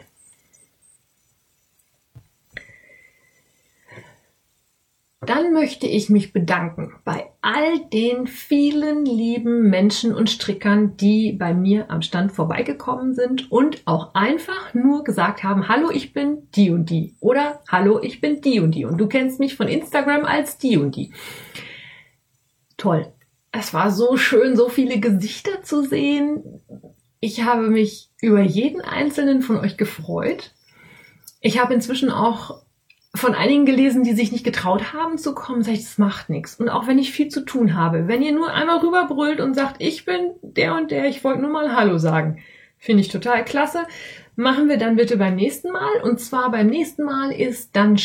Dann 5.21 5.53
möchte 5.53 5.87
ich 5.87 6.09
mich 6.09 6.33
bedanken 6.33 6.95
bei 7.05 7.32
all 7.43 7.81
den 7.93 8.29
vielen 8.29 9.05
lieben 9.05 9.69
Menschen 9.69 10.15
und 10.15 10.31
Strickern, 10.31 10.97
die 10.97 11.33
bei 11.33 11.53
mir 11.53 11.91
am 11.91 12.01
Stand 12.01 12.31
vorbeigekommen 12.31 13.15
sind 13.15 13.51
und 13.51 13.83
auch 13.85 14.15
einfach 14.15 14.75
nur 14.75 15.03
gesagt 15.03 15.43
haben, 15.43 15.67
hallo, 15.69 15.91
ich 15.91 16.13
bin 16.13 16.49
die 16.55 16.71
und 16.71 16.89
die 16.89 17.17
oder 17.19 17.61
hallo, 17.69 18.01
ich 18.01 18.21
bin 18.21 18.41
die 18.41 18.61
und 18.61 18.71
die 18.77 18.85
und 18.85 18.97
du 18.97 19.09
kennst 19.09 19.41
mich 19.41 19.57
von 19.57 19.67
Instagram 19.67 20.25
als 20.25 20.57
die 20.57 20.77
und 20.79 20.95
die. 20.95 21.13
Toll. 22.77 23.13
Es 23.51 23.75
war 23.75 23.91
so 23.91 24.17
schön, 24.17 24.57
so 24.57 24.69
viele 24.69 25.01
Gesichter 25.01 25.63
zu 25.63 25.83
sehen. 25.83 26.63
Ich 27.19 27.43
habe 27.43 27.69
mich 27.69 28.11
über 28.21 28.41
jeden 28.41 28.81
einzelnen 28.81 29.43
von 29.43 29.59
euch 29.59 29.77
gefreut. 29.77 30.55
Ich 31.41 31.61
habe 31.61 31.75
inzwischen 31.75 32.11
auch 32.11 32.63
von 33.15 33.35
einigen 33.35 33.67
gelesen, 33.67 34.05
die 34.05 34.15
sich 34.15 34.33
nicht 34.33 34.45
getraut 34.45 34.95
haben 34.95 35.19
zu 35.19 35.35
kommen, 35.35 35.63
sage 35.63 35.77
ich, 35.77 35.85
das 35.85 35.99
macht 35.99 36.31
nichts. 36.31 36.55
Und 36.55 36.71
auch 36.71 36.87
wenn 36.87 36.99
ich 36.99 37.13
viel 37.13 37.29
zu 37.29 37.45
tun 37.45 37.77
habe, 37.77 38.09
wenn 38.09 38.23
ihr 38.23 38.33
nur 38.33 38.53
einmal 38.53 38.79
rüberbrüllt 38.79 39.41
und 39.41 39.55
sagt, 39.55 39.77
ich 39.81 40.05
bin 40.05 40.33
der 40.41 40.75
und 40.75 40.91
der, 40.91 41.07
ich 41.07 41.23
wollte 41.23 41.43
nur 41.43 41.51
mal 41.51 41.77
Hallo 41.77 41.99
sagen, 41.99 42.43
finde 42.79 43.03
ich 43.03 43.09
total 43.09 43.45
klasse. 43.45 43.85
Machen 44.35 44.69
wir 44.69 44.79
dann 44.79 44.97
bitte 44.97 45.19
beim 45.19 45.37
nächsten 45.37 45.71
Mal. 45.71 46.01
Und 46.03 46.21
zwar 46.21 46.51
beim 46.51 46.69
nächsten 46.69 47.05
Mal 47.05 47.33
ist 47.33 47.77
dann 47.77 47.99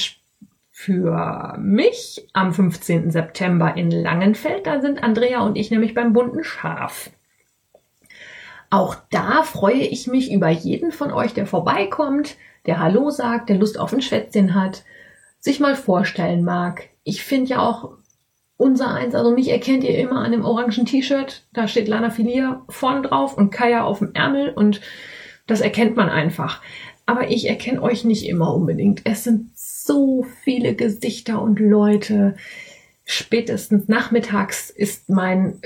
für 0.71 1.55
mich 1.57 2.27
am 2.33 2.53
15. 2.53 3.09
September 3.09 3.75
in 3.77 3.89
Langenfeld. 3.89 4.67
Da 4.67 4.81
sind 4.81 5.01
Andrea 5.01 5.39
und 5.39 5.57
ich 5.57 5.71
nämlich 5.71 5.93
beim 5.93 6.11
bunten 6.11 6.43
Schaf. 6.43 7.09
Auch 8.69 8.97
da 9.09 9.43
freue 9.43 9.73
ich 9.75 10.07
mich 10.07 10.33
über 10.33 10.49
jeden 10.49 10.91
von 10.91 11.13
euch, 11.13 11.33
der 11.33 11.47
vorbeikommt, 11.47 12.35
der 12.65 12.79
Hallo 12.79 13.09
sagt, 13.09 13.47
der 13.47 13.55
Lust 13.55 13.79
auf 13.79 13.93
ein 13.93 14.01
Schwätzchen 14.01 14.53
hat 14.53 14.83
sich 15.39 15.59
mal 15.59 15.75
vorstellen 15.75 16.43
mag. 16.43 16.89
Ich 17.03 17.23
finde 17.23 17.51
ja 17.51 17.59
auch 17.59 17.91
unser 18.57 18.93
eins, 18.93 19.13
also 19.13 19.31
mich 19.31 19.49
erkennt 19.49 19.83
ihr 19.83 19.97
immer 19.97 20.23
an 20.23 20.31
dem 20.31 20.43
orangen 20.43 20.85
T-Shirt. 20.85 21.43
Da 21.53 21.67
steht 21.67 21.87
Lana 21.87 22.09
Filia 22.09 22.63
vorn 22.69 23.03
drauf 23.03 23.37
und 23.37 23.51
Kaya 23.51 23.83
auf 23.83 23.99
dem 23.99 24.13
Ärmel 24.13 24.49
und 24.49 24.81
das 25.45 25.61
erkennt 25.61 25.95
man 25.95 26.09
einfach. 26.09 26.61
Aber 27.05 27.29
ich 27.29 27.47
erkenne 27.47 27.81
euch 27.81 28.03
nicht 28.03 28.27
immer 28.27 28.53
unbedingt. 28.53 29.01
Es 29.05 29.23
sind 29.23 29.51
so 29.55 30.25
viele 30.43 30.75
Gesichter 30.75 31.41
und 31.41 31.59
Leute. 31.59 32.35
Spätestens 33.05 33.87
nachmittags 33.87 34.69
ist 34.69 35.07
mein 35.07 35.61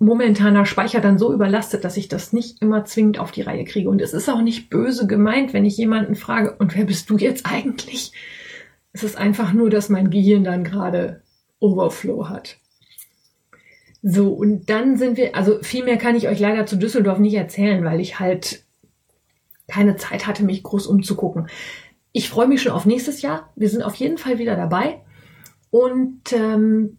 momentaner 0.00 0.66
Speicher 0.66 1.00
dann 1.00 1.18
so 1.18 1.32
überlastet, 1.32 1.84
dass 1.84 1.96
ich 1.96 2.08
das 2.08 2.32
nicht 2.32 2.60
immer 2.60 2.84
zwingend 2.84 3.20
auf 3.20 3.30
die 3.30 3.42
Reihe 3.42 3.64
kriege. 3.64 3.88
Und 3.88 4.00
es 4.02 4.12
ist 4.12 4.28
auch 4.28 4.42
nicht 4.42 4.70
böse 4.70 5.06
gemeint, 5.06 5.52
wenn 5.52 5.64
ich 5.64 5.76
jemanden 5.76 6.16
frage, 6.16 6.56
und 6.58 6.76
wer 6.76 6.84
bist 6.84 7.08
du 7.08 7.16
jetzt 7.16 7.46
eigentlich? 7.46 8.12
Es 8.92 9.02
ist 9.02 9.16
einfach 9.16 9.52
nur, 9.52 9.70
dass 9.70 9.88
mein 9.88 10.10
Gehirn 10.10 10.44
dann 10.44 10.64
gerade 10.64 11.22
Overflow 11.60 12.28
hat. 12.28 12.58
So, 14.02 14.32
und 14.32 14.68
dann 14.68 14.96
sind 14.96 15.16
wir, 15.16 15.36
also 15.36 15.62
viel 15.62 15.84
mehr 15.84 15.96
kann 15.96 16.16
ich 16.16 16.28
euch 16.28 16.40
leider 16.40 16.66
zu 16.66 16.76
Düsseldorf 16.76 17.18
nicht 17.18 17.34
erzählen, 17.34 17.84
weil 17.84 18.00
ich 18.00 18.18
halt 18.18 18.64
keine 19.68 19.96
Zeit 19.96 20.26
hatte, 20.26 20.42
mich 20.44 20.62
groß 20.62 20.86
umzugucken. 20.88 21.48
Ich 22.10 22.28
freue 22.28 22.48
mich 22.48 22.60
schon 22.60 22.72
auf 22.72 22.84
nächstes 22.84 23.22
Jahr. 23.22 23.50
Wir 23.54 23.68
sind 23.68 23.82
auf 23.82 23.94
jeden 23.94 24.18
Fall 24.18 24.38
wieder 24.38 24.56
dabei. 24.56 25.00
Und 25.70 26.32
ähm, 26.32 26.98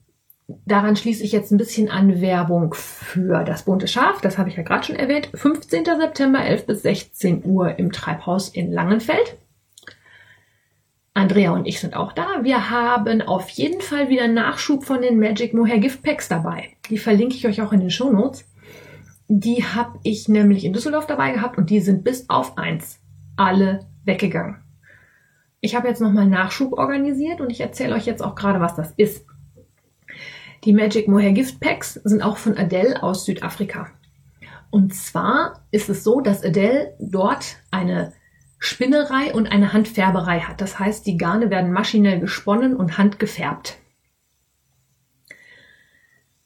daran 0.65 0.95
schließe 0.95 1.23
ich 1.23 1.31
jetzt 1.31 1.51
ein 1.51 1.57
bisschen 1.57 1.89
an 1.89 2.21
Werbung 2.21 2.73
für 2.73 3.43
das 3.43 3.63
bunte 3.63 3.87
Schaf. 3.87 4.21
Das 4.21 4.37
habe 4.37 4.49
ich 4.49 4.55
ja 4.55 4.63
gerade 4.63 4.85
schon 4.85 4.95
erwähnt. 4.95 5.29
15. 5.33 5.85
September, 5.85 6.43
11 6.43 6.65
bis 6.65 6.81
16 6.81 7.45
Uhr 7.45 7.77
im 7.77 7.91
Treibhaus 7.91 8.49
in 8.49 8.71
Langenfeld. 8.71 9.37
Andrea 11.13 11.51
und 11.51 11.65
ich 11.65 11.79
sind 11.79 11.95
auch 11.95 12.11
da. 12.11 12.43
Wir 12.43 12.71
haben 12.71 13.21
auf 13.21 13.49
jeden 13.49 13.81
Fall 13.81 14.09
wieder 14.09 14.27
Nachschub 14.27 14.83
von 14.83 15.01
den 15.01 15.19
Magic 15.19 15.53
Mohair 15.53 15.79
Gift 15.79 16.01
Packs 16.01 16.27
dabei. 16.27 16.69
Die 16.89 16.97
verlinke 16.97 17.35
ich 17.35 17.45
euch 17.45 17.61
auch 17.61 17.71
in 17.71 17.81
den 17.81 17.91
Show 17.91 18.11
Notes. 18.11 18.45
Die 19.27 19.63
habe 19.63 19.99
ich 20.03 20.27
nämlich 20.27 20.65
in 20.65 20.73
Düsseldorf 20.73 21.05
dabei 21.05 21.31
gehabt 21.31 21.57
und 21.57 21.69
die 21.69 21.81
sind 21.81 22.03
bis 22.03 22.29
auf 22.29 22.57
eins 22.57 22.99
alle 23.35 23.87
weggegangen. 24.05 24.57
Ich 25.61 25.75
habe 25.75 25.87
jetzt 25.87 26.01
nochmal 26.01 26.27
Nachschub 26.27 26.73
organisiert 26.73 27.41
und 27.41 27.51
ich 27.51 27.61
erzähle 27.61 27.95
euch 27.95 28.05
jetzt 28.05 28.23
auch 28.23 28.35
gerade, 28.35 28.59
was 28.59 28.75
das 28.75 28.91
ist. 28.97 29.25
Die 30.65 30.73
Magic 30.73 31.07
Mohair 31.07 31.31
Gift 31.31 31.59
Packs 31.59 31.93
sind 31.93 32.21
auch 32.21 32.37
von 32.37 32.57
Adele 32.57 33.01
aus 33.03 33.25
Südafrika. 33.25 33.87
Und 34.71 34.93
zwar 34.95 35.65
ist 35.71 35.89
es 35.89 36.03
so, 36.03 36.21
dass 36.21 36.43
Adele 36.43 36.95
dort 36.99 37.57
eine 37.69 38.13
Spinnerei 38.65 39.33
und 39.33 39.51
eine 39.51 39.73
Handfärberei 39.73 40.39
hat. 40.39 40.61
Das 40.61 40.79
heißt, 40.79 41.05
die 41.05 41.17
Garne 41.17 41.49
werden 41.49 41.73
maschinell 41.73 42.21
gesponnen 42.21 42.77
und 42.77 42.97
handgefärbt. 42.97 43.77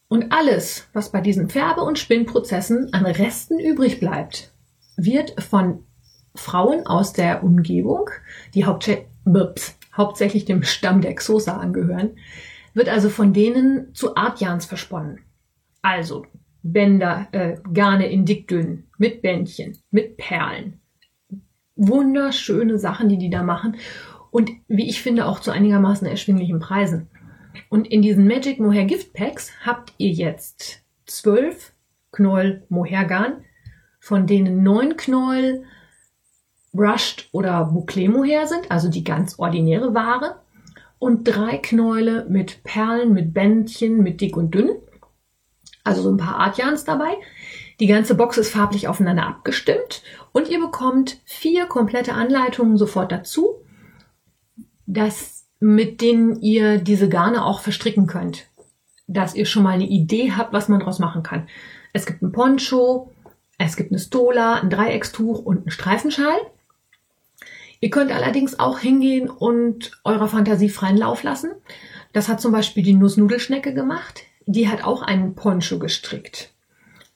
Und 0.07 0.31
alles, 0.31 0.87
was 0.93 1.11
bei 1.11 1.21
diesen 1.21 1.47
Färbe- 1.47 1.83
und 1.83 1.99
Spinnprozessen 1.99 2.91
an 2.91 3.05
Resten 3.05 3.59
übrig 3.59 3.99
bleibt, 3.99 4.51
wird 4.95 5.39
von 5.43 5.83
Frauen 6.33 6.87
aus 6.87 7.13
der 7.13 7.43
Umgebung, 7.43 8.09
die 8.55 8.65
hauptsächlich 8.65 10.45
dem 10.45 10.63
Stamm 10.63 11.01
der 11.01 11.13
Xosa 11.13 11.57
angehören, 11.57 12.17
wird 12.73 12.89
also 12.89 13.09
von 13.11 13.31
denen 13.31 13.93
zu 13.93 14.15
Artjans 14.15 14.65
versponnen. 14.65 15.19
Also 15.83 16.25
Bänder, 16.63 17.27
äh, 17.31 17.57
Garne 17.71 18.09
in 18.09 18.25
dickdünn, 18.25 18.87
mit 18.97 19.21
Bändchen, 19.21 19.77
mit 19.91 20.17
Perlen, 20.17 20.81
wunderschöne 21.77 22.77
Sachen, 22.79 23.09
die 23.09 23.17
die 23.17 23.29
da 23.29 23.43
machen. 23.43 23.77
Und 24.31 24.51
wie 24.67 24.89
ich 24.89 25.01
finde, 25.01 25.25
auch 25.25 25.39
zu 25.39 25.51
einigermaßen 25.51 26.07
erschwinglichen 26.07 26.59
Preisen. 26.59 27.07
Und 27.69 27.87
in 27.87 28.01
diesen 28.01 28.27
Magic 28.27 28.59
Mohair 28.59 28.85
Gift 28.85 29.13
Packs 29.13 29.51
habt 29.65 29.93
ihr 29.97 30.11
jetzt 30.11 30.81
zwölf 31.05 31.73
Knoll 32.11 32.63
Mohair 32.69 33.05
Garn, 33.05 33.43
von 33.99 34.27
denen 34.27 34.63
neun 34.63 34.97
Knoll 34.97 35.63
Brushed 36.73 37.29
oder 37.31 37.71
Bouclé 37.73 38.09
Mohair 38.09 38.47
sind, 38.47 38.69
also 38.69 38.89
die 38.89 39.03
ganz 39.03 39.39
ordinäre 39.39 39.93
Ware. 39.93 40.41
Und 40.99 41.25
drei 41.27 41.57
Knäule 41.57 42.25
mit 42.27 42.63
Perlen, 42.63 43.13
mit 43.13 43.33
Bändchen, 43.33 44.01
mit 44.01 44.19
dick 44.19 44.35
und 44.35 44.53
dünn. 44.53 44.69
Also 45.83 46.01
so 46.01 46.09
ein 46.09 46.17
paar 46.17 46.37
Artjans 46.39 46.85
dabei. 46.85 47.15
Die 47.79 47.87
ganze 47.87 48.15
Box 48.15 48.37
ist 48.37 48.49
farblich 48.49 48.87
aufeinander 48.87 49.27
abgestimmt 49.27 50.01
und 50.31 50.49
ihr 50.49 50.59
bekommt 50.59 51.17
vier 51.25 51.67
komplette 51.67 52.13
Anleitungen 52.13 52.77
sofort 52.77 53.11
dazu, 53.11 53.61
dass, 54.87 55.45
mit 55.59 56.01
denen 56.01 56.41
ihr 56.41 56.79
diese 56.79 57.07
Garne 57.07 57.45
auch 57.45 57.59
verstricken 57.59 58.07
könnt. 58.07 58.47
Dass 59.05 59.35
ihr 59.35 59.45
schon 59.45 59.63
mal 59.63 59.75
eine 59.75 59.87
Idee 59.87 60.33
habt, 60.35 60.53
was 60.53 60.69
man 60.69 60.79
daraus 60.79 60.99
machen 60.99 61.21
kann. 61.21 61.47
Es 61.93 62.05
gibt 62.05 62.21
ein 62.23 62.31
Poncho, 62.31 63.11
es 63.59 63.75
gibt 63.75 63.91
eine 63.91 63.99
Stola, 63.99 64.55
ein 64.55 64.69
Dreieckstuch 64.69 65.39
und 65.39 65.57
einen 65.59 65.71
Streifenschal. 65.71 66.37
Ihr 67.79 67.91
könnt 67.91 68.11
allerdings 68.11 68.59
auch 68.59 68.79
hingehen 68.79 69.29
und 69.29 69.91
eurer 70.03 70.27
Fantasie 70.27 70.69
freien 70.69 70.97
Lauf 70.97 71.21
lassen. 71.21 71.51
Das 72.11 72.27
hat 72.27 72.41
zum 72.41 72.51
Beispiel 72.51 72.81
die 72.81 72.93
Nussnudelschnecke 72.93 73.73
gemacht. 73.73 74.23
Die 74.47 74.67
hat 74.67 74.83
auch 74.83 75.03
einen 75.03 75.35
Poncho 75.35 75.77
gestrickt. 75.77 76.51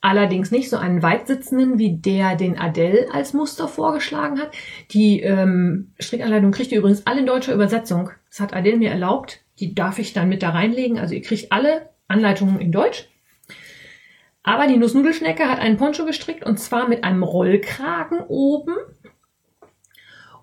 Allerdings 0.04 0.50
nicht 0.50 0.68
so 0.68 0.76
einen 0.76 1.00
weitsitzenden, 1.00 1.78
wie 1.78 1.96
der 1.96 2.34
den 2.34 2.58
Adele 2.58 3.06
als 3.12 3.34
Muster 3.34 3.68
vorgeschlagen 3.68 4.40
hat. 4.40 4.50
Die 4.90 5.20
ähm, 5.20 5.92
Strickanleitung 6.00 6.50
kriegt 6.50 6.72
ihr 6.72 6.78
übrigens 6.78 7.06
alle 7.06 7.20
in 7.20 7.26
deutscher 7.26 7.54
Übersetzung. 7.54 8.10
Das 8.28 8.40
hat 8.40 8.52
Adele 8.52 8.78
mir 8.78 8.90
erlaubt. 8.90 9.44
Die 9.60 9.76
darf 9.76 10.00
ich 10.00 10.12
dann 10.12 10.28
mit 10.28 10.42
da 10.42 10.50
reinlegen. 10.50 10.98
Also 10.98 11.14
ihr 11.14 11.22
kriegt 11.22 11.52
alle 11.52 11.90
Anleitungen 12.08 12.60
in 12.60 12.72
Deutsch. 12.72 13.08
Aber 14.42 14.66
die 14.66 14.76
Nussnudelschnecke 14.76 15.48
hat 15.48 15.60
einen 15.60 15.76
Poncho 15.76 16.04
gestrickt 16.04 16.44
und 16.44 16.58
zwar 16.58 16.88
mit 16.88 17.04
einem 17.04 17.22
Rollkragen 17.22 18.22
oben. 18.26 18.74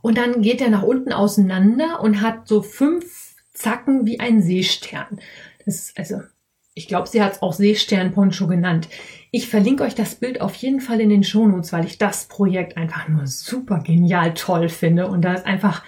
Und 0.01 0.17
dann 0.17 0.41
geht 0.41 0.61
er 0.61 0.69
nach 0.69 0.83
unten 0.83 1.11
auseinander 1.11 1.99
und 2.01 2.21
hat 2.21 2.47
so 2.47 2.61
fünf 2.61 3.35
Zacken 3.51 4.05
wie 4.05 4.21
ein 4.21 4.41
Seestern. 4.41 5.19
Das 5.65 5.75
ist 5.75 5.97
also 5.97 6.21
ich 6.79 6.87
glaube, 6.87 7.09
sie 7.09 7.21
hat 7.21 7.33
es 7.33 7.41
auch 7.41 7.51
Seestern-Poncho 7.51 8.47
genannt. 8.47 8.87
Ich 9.31 9.49
verlinke 9.49 9.83
euch 9.83 9.95
das 9.95 10.15
Bild 10.15 10.39
auf 10.39 10.55
jeden 10.55 10.79
Fall 10.79 11.01
in 11.01 11.09
den 11.09 11.25
Shownotes, 11.25 11.73
weil 11.73 11.83
ich 11.83 11.97
das 11.97 12.29
Projekt 12.29 12.77
einfach 12.77 13.09
nur 13.09 13.27
super 13.27 13.83
genial 13.85 14.33
toll 14.33 14.69
finde 14.69 15.07
und 15.07 15.21
da 15.21 15.33
es 15.33 15.43
einfach 15.43 15.83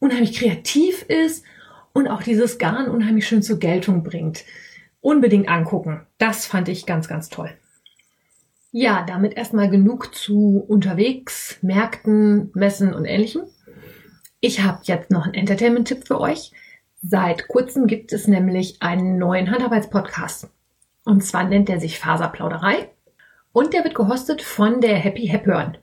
unheimlich 0.00 0.34
kreativ 0.34 1.02
ist 1.04 1.46
und 1.94 2.08
auch 2.08 2.22
dieses 2.22 2.58
Garn 2.58 2.90
unheimlich 2.90 3.26
schön 3.26 3.42
zur 3.42 3.58
Geltung 3.58 4.02
bringt. 4.02 4.44
Unbedingt 5.00 5.48
angucken. 5.48 6.02
Das 6.18 6.44
fand 6.44 6.68
ich 6.68 6.84
ganz, 6.84 7.08
ganz 7.08 7.30
toll. 7.30 7.50
Ja, 8.70 9.02
damit 9.08 9.38
erstmal 9.38 9.70
genug 9.70 10.14
zu 10.14 10.62
unterwegs, 10.68 11.56
Märkten, 11.62 12.50
Messen 12.52 12.92
und 12.92 13.06
ähnlichem. 13.06 13.44
Ich 14.40 14.62
habe 14.62 14.80
jetzt 14.82 15.10
noch 15.10 15.24
einen 15.24 15.32
Entertainment-Tipp 15.32 16.06
für 16.06 16.20
euch. 16.20 16.52
Seit 17.06 17.48
kurzem 17.48 17.86
gibt 17.86 18.14
es 18.14 18.28
nämlich 18.28 18.80
einen 18.80 19.18
neuen 19.18 19.50
Handarbeitspodcast. 19.50 20.48
Und 21.04 21.22
zwar 21.22 21.44
nennt 21.44 21.68
er 21.68 21.78
sich 21.78 21.98
Faserplauderei. 21.98 22.88
Und 23.52 23.74
der 23.74 23.84
wird 23.84 23.94
gehostet 23.94 24.40
von 24.40 24.80
der 24.80 24.96
Happy 24.96 25.26
Hepburn. 25.26 25.76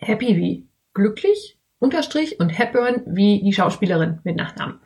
Happy 0.00 0.36
wie 0.36 0.66
glücklich, 0.92 1.56
Unterstrich 1.78 2.40
und 2.40 2.50
Hepburn 2.50 3.02
wie 3.06 3.42
die 3.44 3.52
Schauspielerin 3.52 4.18
mit 4.24 4.34
Nachnamen. 4.34 4.80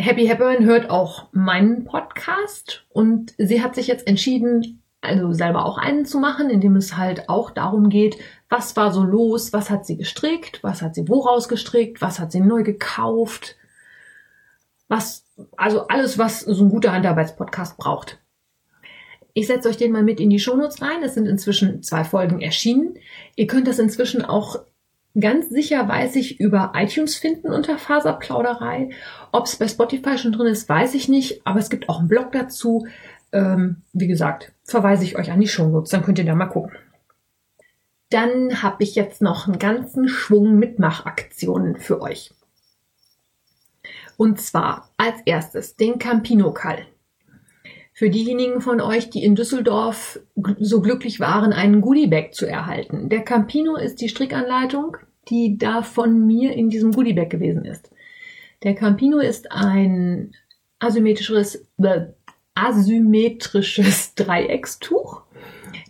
Happy 0.00 0.26
Hepburn 0.26 0.64
hört 0.64 0.90
auch 0.90 1.28
meinen 1.30 1.84
Podcast 1.84 2.84
und 2.88 3.34
sie 3.38 3.62
hat 3.62 3.76
sich 3.76 3.86
jetzt 3.86 4.08
entschieden, 4.08 4.82
also 5.00 5.32
selber 5.32 5.64
auch 5.64 5.78
einen 5.78 6.06
zu 6.06 6.18
machen, 6.18 6.50
in 6.50 6.60
dem 6.60 6.74
es 6.74 6.96
halt 6.96 7.28
auch 7.28 7.52
darum 7.52 7.88
geht, 7.88 8.18
was 8.48 8.74
war 8.74 8.92
so 8.92 9.04
los, 9.04 9.52
was 9.52 9.70
hat 9.70 9.86
sie 9.86 9.96
gestrickt, 9.96 10.64
was 10.64 10.82
hat 10.82 10.96
sie 10.96 11.08
woraus 11.08 11.48
gestrickt, 11.48 12.02
was 12.02 12.18
hat 12.18 12.32
sie 12.32 12.40
neu 12.40 12.64
gekauft, 12.64 13.56
was, 14.88 15.24
also 15.56 15.88
alles, 15.88 16.18
was 16.18 16.40
so 16.40 16.64
ein 16.64 16.70
guter 16.70 16.92
Handarbeitspodcast 16.92 17.76
braucht. 17.76 18.18
Ich 19.34 19.48
setze 19.48 19.68
euch 19.68 19.76
den 19.76 19.92
mal 19.92 20.02
mit 20.02 20.18
in 20.18 20.30
die 20.30 20.38
Shownotes 20.38 20.80
rein. 20.80 21.02
Es 21.02 21.14
sind 21.14 21.26
inzwischen 21.26 21.82
zwei 21.82 22.04
Folgen 22.04 22.40
erschienen. 22.40 22.96
Ihr 23.34 23.46
könnt 23.46 23.68
das 23.68 23.78
inzwischen 23.78 24.24
auch 24.24 24.60
ganz 25.18 25.50
sicher, 25.50 25.86
weiß 25.86 26.16
ich, 26.16 26.40
über 26.40 26.72
iTunes 26.74 27.16
finden 27.16 27.52
unter 27.52 27.76
Faserplauderei. 27.76 28.90
Ob 29.32 29.44
es 29.44 29.56
bei 29.56 29.68
Spotify 29.68 30.16
schon 30.16 30.32
drin 30.32 30.46
ist, 30.46 30.68
weiß 30.68 30.94
ich 30.94 31.08
nicht. 31.08 31.46
Aber 31.46 31.58
es 31.58 31.68
gibt 31.68 31.88
auch 31.88 31.98
einen 31.98 32.08
Blog 32.08 32.32
dazu. 32.32 32.86
Ähm, 33.32 33.82
wie 33.92 34.06
gesagt, 34.06 34.52
verweise 34.64 35.04
ich 35.04 35.18
euch 35.18 35.30
an 35.30 35.40
die 35.40 35.48
Shownotes. 35.48 35.90
Dann 35.90 36.02
könnt 36.02 36.18
ihr 36.18 36.24
da 36.24 36.34
mal 36.34 36.46
gucken. 36.46 36.72
Dann 38.08 38.62
habe 38.62 38.84
ich 38.84 38.94
jetzt 38.94 39.20
noch 39.20 39.48
einen 39.48 39.58
ganzen 39.58 40.08
Schwung 40.08 40.58
Mitmachaktionen 40.58 41.76
für 41.76 42.00
euch. 42.00 42.32
Und 44.16 44.40
zwar 44.40 44.90
als 44.96 45.20
erstes 45.24 45.76
den 45.76 45.98
Campino 45.98 46.52
Call. 46.52 46.86
Für 47.92 48.10
diejenigen 48.10 48.60
von 48.60 48.80
euch, 48.80 49.08
die 49.08 49.24
in 49.24 49.34
Düsseldorf 49.34 50.20
so 50.58 50.82
glücklich 50.82 51.18
waren, 51.18 51.52
einen 51.52 51.80
Goodiebag 51.80 52.32
zu 52.32 52.46
erhalten. 52.46 53.08
Der 53.08 53.22
Campino 53.22 53.76
ist 53.76 54.00
die 54.00 54.08
Strickanleitung, 54.08 54.98
die 55.28 55.56
da 55.56 55.82
von 55.82 56.26
mir 56.26 56.52
in 56.52 56.68
diesem 56.68 56.92
Goodiebag 56.92 57.30
gewesen 57.30 57.64
ist. 57.64 57.90
Der 58.62 58.74
Campino 58.74 59.18
ist 59.18 59.50
ein 59.50 60.32
asymmetrisches, 60.78 61.66
äh, 61.82 62.06
asymmetrisches 62.54 64.14
Dreieckstuch. 64.16 65.22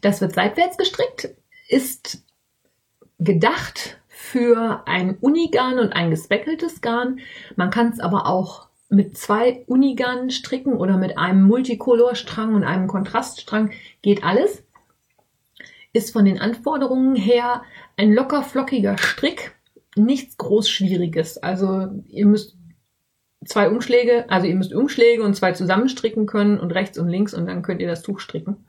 Das 0.01 0.21
wird 0.21 0.35
seitwärts 0.35 0.77
gestrickt, 0.77 1.31
ist 1.69 2.23
gedacht 3.19 3.99
für 4.27 4.83
ein 4.87 5.17
Unigarn 5.21 5.79
und 5.79 5.93
ein 5.93 6.11
gespeckeltes 6.11 6.81
Garn. 6.81 7.21
Man 7.55 7.71
kann 7.71 7.91
es 7.91 8.01
aber 8.01 8.27
auch 8.27 8.69
mit 8.89 9.17
zwei 9.17 9.65
Unigarn 9.67 10.31
stricken 10.31 10.75
oder 10.75 10.97
mit 10.97 11.19
einem 11.19 11.43
Multicolor-Strang 11.43 12.55
und 12.55 12.65
einem 12.65 12.89
Kontraststrang. 12.89 13.71
Geht 14.03 14.25
alles. 14.25 14.65
Ist 15.93 16.13
von 16.13 16.25
den 16.25 16.41
Anforderungen 16.41 17.15
her 17.17 17.63
ein 17.97 18.13
locker 18.13 18.43
flockiger 18.43 18.99
Strick. 18.99 19.55
Nichts 19.97 20.37
groß 20.37 20.69
Schwieriges. 20.69 21.39
Also 21.39 21.89
ihr 22.09 22.27
müsst 22.27 22.57
zwei 23.45 23.71
Umschläge, 23.71 24.29
also 24.29 24.47
ihr 24.47 24.57
müsst 24.57 24.75
Umschläge 24.75 25.23
und 25.23 25.35
zwei 25.35 25.53
zusammenstricken 25.53 26.27
können 26.27 26.59
und 26.59 26.73
rechts 26.73 26.99
und 26.99 27.09
links 27.09 27.33
und 27.33 27.47
dann 27.47 27.63
könnt 27.63 27.81
ihr 27.81 27.89
das 27.89 28.03
Tuch 28.03 28.21
stricken. 28.21 28.67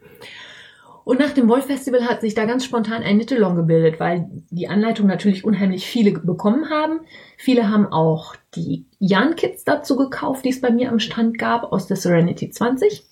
Und 1.08 1.22
nach 1.22 1.32
dem 1.32 1.48
Wolf-Festival 1.48 2.04
hat 2.04 2.20
sich 2.20 2.34
da 2.34 2.44
ganz 2.44 2.66
spontan 2.66 3.02
ein 3.02 3.16
Knittelong 3.16 3.56
gebildet, 3.56 3.98
weil 3.98 4.28
die 4.50 4.68
Anleitung 4.68 5.08
natürlich 5.08 5.46
unheimlich 5.46 5.88
viele 5.88 6.12
bekommen 6.12 6.70
haben. 6.70 7.00
Viele 7.38 7.70
haben 7.70 7.86
auch 7.86 8.36
die 8.56 8.88
Jan-Kits 9.00 9.64
dazu 9.64 9.96
gekauft, 9.96 10.44
die 10.44 10.50
es 10.50 10.60
bei 10.60 10.70
mir 10.70 10.90
am 10.90 11.00
Stand 11.00 11.38
gab, 11.38 11.72
aus 11.72 11.88
der 11.88 11.96
Serenity 11.96 12.50
20. 12.50 13.06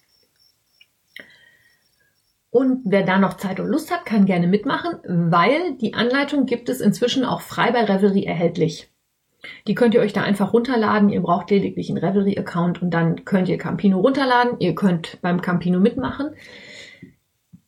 Und 2.49 2.81
wer 2.83 3.03
da 3.03 3.17
noch 3.17 3.37
Zeit 3.37 3.61
und 3.61 3.67
Lust 3.67 3.89
hat, 3.93 4.05
kann 4.05 4.25
gerne 4.25 4.47
mitmachen, 4.47 4.99
weil 5.05 5.77
die 5.77 5.93
Anleitung 5.93 6.45
gibt 6.45 6.67
es 6.67 6.81
inzwischen 6.81 7.23
auch 7.23 7.39
frei 7.39 7.71
bei 7.71 7.85
Revelry 7.85 8.25
erhältlich. 8.25 8.91
Die 9.67 9.75
könnt 9.75 9.93
ihr 9.93 10.01
euch 10.01 10.11
da 10.11 10.21
einfach 10.21 10.51
runterladen. 10.51 11.07
Ihr 11.07 11.21
braucht 11.21 11.49
lediglich 11.49 11.89
einen 11.89 12.03
Revelry-Account 12.03 12.81
und 12.81 12.89
dann 12.89 13.23
könnt 13.23 13.47
ihr 13.47 13.57
Campino 13.57 14.01
runterladen. 14.01 14.59
Ihr 14.59 14.75
könnt 14.75 15.17
beim 15.21 15.39
Campino 15.39 15.79
mitmachen. 15.79 16.31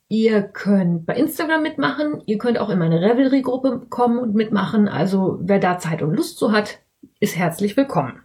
Ihr 0.08 0.42
könnt 0.42 1.04
bei 1.04 1.14
Instagram 1.14 1.62
mitmachen. 1.62 2.22
Ihr 2.24 2.38
könnt 2.38 2.58
auch 2.58 2.70
in 2.70 2.78
meine 2.78 3.00
Revelry-Gruppe 3.00 3.86
kommen 3.90 4.18
und 4.18 4.34
mitmachen. 4.34 4.88
Also 4.88 5.38
wer 5.42 5.58
da 5.58 5.78
Zeit 5.78 6.02
und 6.02 6.14
Lust 6.14 6.38
zu 6.38 6.50
hat, 6.50 6.78
ist 7.20 7.36
herzlich 7.36 7.76
willkommen. 7.76 8.20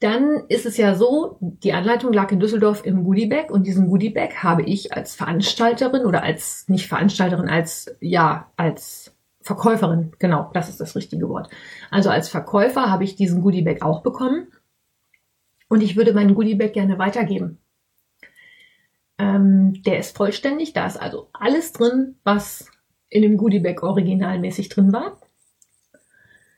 Dann 0.00 0.42
ist 0.48 0.66
es 0.66 0.78
ja 0.78 0.94
so, 0.94 1.36
die 1.40 1.74
Anleitung 1.74 2.12
lag 2.12 2.32
in 2.32 2.40
Düsseldorf 2.40 2.84
im 2.84 3.04
Goodiebag 3.04 3.50
und 3.50 3.66
diesen 3.66 3.88
Goodiebag 3.88 4.42
habe 4.42 4.62
ich 4.62 4.94
als 4.94 5.14
Veranstalterin 5.14 6.06
oder 6.06 6.24
als, 6.24 6.68
nicht 6.68 6.88
Veranstalterin, 6.88 7.48
als, 7.48 7.94
ja, 8.00 8.50
als 8.56 9.14
Verkäuferin, 9.42 10.12
genau, 10.18 10.50
das 10.54 10.68
ist 10.68 10.80
das 10.80 10.96
richtige 10.96 11.28
Wort. 11.28 11.50
Also 11.90 12.10
als 12.10 12.28
Verkäufer 12.28 12.90
habe 12.90 13.04
ich 13.04 13.14
diesen 13.14 13.42
Goodiebag 13.42 13.82
auch 13.82 14.02
bekommen 14.02 14.48
und 15.68 15.82
ich 15.82 15.96
würde 15.96 16.14
meinen 16.14 16.34
Goodiebag 16.34 16.72
gerne 16.72 16.98
weitergeben. 16.98 17.58
Ähm, 19.18 19.82
der 19.82 19.98
ist 19.98 20.16
vollständig, 20.16 20.72
da 20.72 20.86
ist 20.86 20.96
also 20.96 21.28
alles 21.32 21.72
drin, 21.72 22.16
was 22.24 22.70
in 23.08 23.22
dem 23.22 23.36
Goodiebag 23.36 23.82
originalmäßig 23.82 24.68
drin 24.68 24.92
war. 24.92 25.20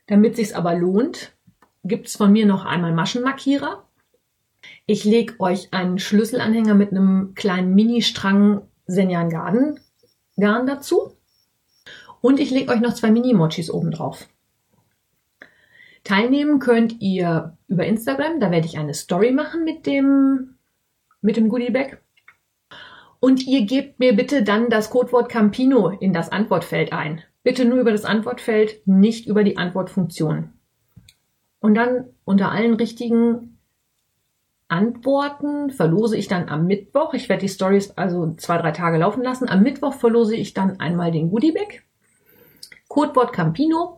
Damit 0.06 0.36
sich's 0.36 0.52
aber 0.52 0.74
lohnt, 0.74 1.32
gibt's 1.82 2.16
von 2.16 2.30
mir 2.32 2.46
noch 2.46 2.64
einmal 2.64 2.92
Maschenmarkierer. 2.92 3.84
Ich 4.86 5.04
lege 5.04 5.40
euch 5.40 5.72
einen 5.72 5.98
Schlüsselanhänger 5.98 6.74
mit 6.74 6.90
einem 6.90 7.34
kleinen 7.34 7.74
Mini-Strang 7.74 8.62
Senjan 8.86 9.30
Garden 9.30 9.80
Garn 10.36 10.66
dazu. 10.66 11.16
Und 12.20 12.40
ich 12.40 12.50
lege 12.50 12.72
euch 12.72 12.80
noch 12.80 12.94
zwei 12.94 13.10
Mini-Mochis 13.10 13.70
oben 13.70 13.90
drauf. 13.90 14.28
Teilnehmen 16.04 16.58
könnt 16.58 17.00
ihr 17.00 17.56
über 17.66 17.86
Instagram, 17.86 18.40
da 18.40 18.50
werde 18.50 18.66
ich 18.66 18.78
eine 18.78 18.94
Story 18.94 19.32
machen 19.32 19.64
mit 19.64 19.86
dem, 19.86 20.56
mit 21.22 21.36
dem 21.36 21.48
Goodiebag. 21.48 21.98
Und 23.24 23.46
ihr 23.46 23.64
gebt 23.64 24.00
mir 24.00 24.14
bitte 24.14 24.42
dann 24.42 24.68
das 24.68 24.90
Codewort 24.90 25.30
Campino 25.30 25.88
in 25.88 26.12
das 26.12 26.30
Antwortfeld 26.30 26.92
ein. 26.92 27.22
Bitte 27.42 27.64
nur 27.64 27.78
über 27.78 27.90
das 27.90 28.04
Antwortfeld, 28.04 28.86
nicht 28.86 29.26
über 29.26 29.44
die 29.44 29.56
Antwortfunktion. 29.56 30.52
Und 31.58 31.74
dann 31.74 32.10
unter 32.26 32.52
allen 32.52 32.74
richtigen 32.74 33.56
Antworten 34.68 35.70
verlose 35.70 36.18
ich 36.18 36.28
dann 36.28 36.50
am 36.50 36.66
Mittwoch. 36.66 37.14
Ich 37.14 37.30
werde 37.30 37.40
die 37.40 37.48
Stories 37.48 37.92
also 37.92 38.34
zwei, 38.34 38.58
drei 38.58 38.72
Tage 38.72 38.98
laufen 38.98 39.22
lassen. 39.22 39.48
Am 39.48 39.62
Mittwoch 39.62 39.94
verlose 39.94 40.36
ich 40.36 40.52
dann 40.52 40.78
einmal 40.78 41.10
den 41.10 41.30
Goodiebag. 41.30 41.82
Codewort 42.88 43.32
Campino. 43.32 43.96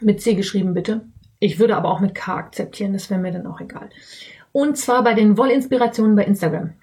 Mit 0.00 0.22
C 0.22 0.36
geschrieben 0.36 0.72
bitte. 0.72 1.08
Ich 1.40 1.58
würde 1.58 1.76
aber 1.76 1.90
auch 1.90 1.98
mit 1.98 2.14
K 2.14 2.36
akzeptieren, 2.36 2.92
das 2.92 3.10
wäre 3.10 3.18
mir 3.18 3.32
dann 3.32 3.48
auch 3.48 3.60
egal. 3.60 3.90
Und 4.52 4.78
zwar 4.78 5.02
bei 5.02 5.14
den 5.14 5.36
Wollinspirationen 5.36 6.14
bei 6.14 6.26
Instagram. 6.26 6.74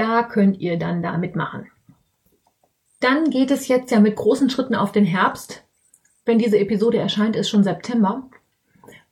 Da 0.00 0.22
könnt 0.22 0.58
ihr 0.60 0.78
dann 0.78 1.02
da 1.02 1.18
mitmachen. 1.18 1.66
Dann 3.00 3.28
geht 3.28 3.50
es 3.50 3.68
jetzt 3.68 3.90
ja 3.90 4.00
mit 4.00 4.16
großen 4.16 4.48
Schritten 4.48 4.74
auf 4.74 4.92
den 4.92 5.04
Herbst. 5.04 5.62
Wenn 6.24 6.38
diese 6.38 6.58
Episode 6.58 6.96
erscheint, 6.96 7.36
ist 7.36 7.50
schon 7.50 7.64
September. 7.64 8.30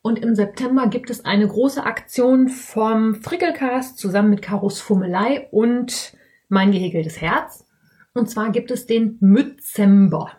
Und 0.01 0.19
im 0.19 0.35
September 0.35 0.87
gibt 0.87 1.11
es 1.11 1.27
eine 1.27 1.47
große 1.47 1.85
Aktion 1.85 2.49
vom 2.49 3.17
Frickelcast 3.17 3.99
zusammen 3.99 4.31
mit 4.31 4.41
Karos 4.41 4.81
Fummelei 4.81 5.49
und 5.51 6.17
mein 6.49 6.73
gehäkeltes 6.73 7.21
Herz. 7.21 7.67
Und 8.15 8.31
zwar 8.31 8.51
gibt 8.51 8.71
es 8.71 8.87
den 8.87 9.19
Mützember. 9.21 10.33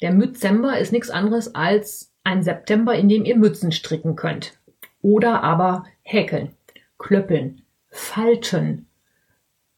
Der 0.00 0.12
Mützember 0.12 0.78
ist 0.78 0.92
nichts 0.92 1.10
anderes 1.10 1.56
als 1.56 2.12
ein 2.22 2.44
September, 2.44 2.94
in 2.94 3.08
dem 3.08 3.24
ihr 3.24 3.36
Mützen 3.36 3.72
stricken 3.72 4.14
könnt. 4.14 4.56
Oder 5.02 5.42
aber 5.42 5.84
häkeln, 6.02 6.54
klöppeln, 6.96 7.62
falten, 7.90 8.86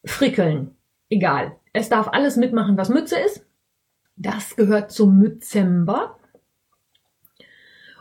frickeln, 0.07 0.77
egal. 1.11 1.57
Es 1.73 1.89
darf 1.89 2.09
alles 2.09 2.37
mitmachen, 2.37 2.77
was 2.77 2.89
Mütze 2.89 3.19
ist. 3.19 3.45
Das 4.17 4.57
gehört 4.57 4.91
zum 4.91 5.19
Mützember. 5.19 6.19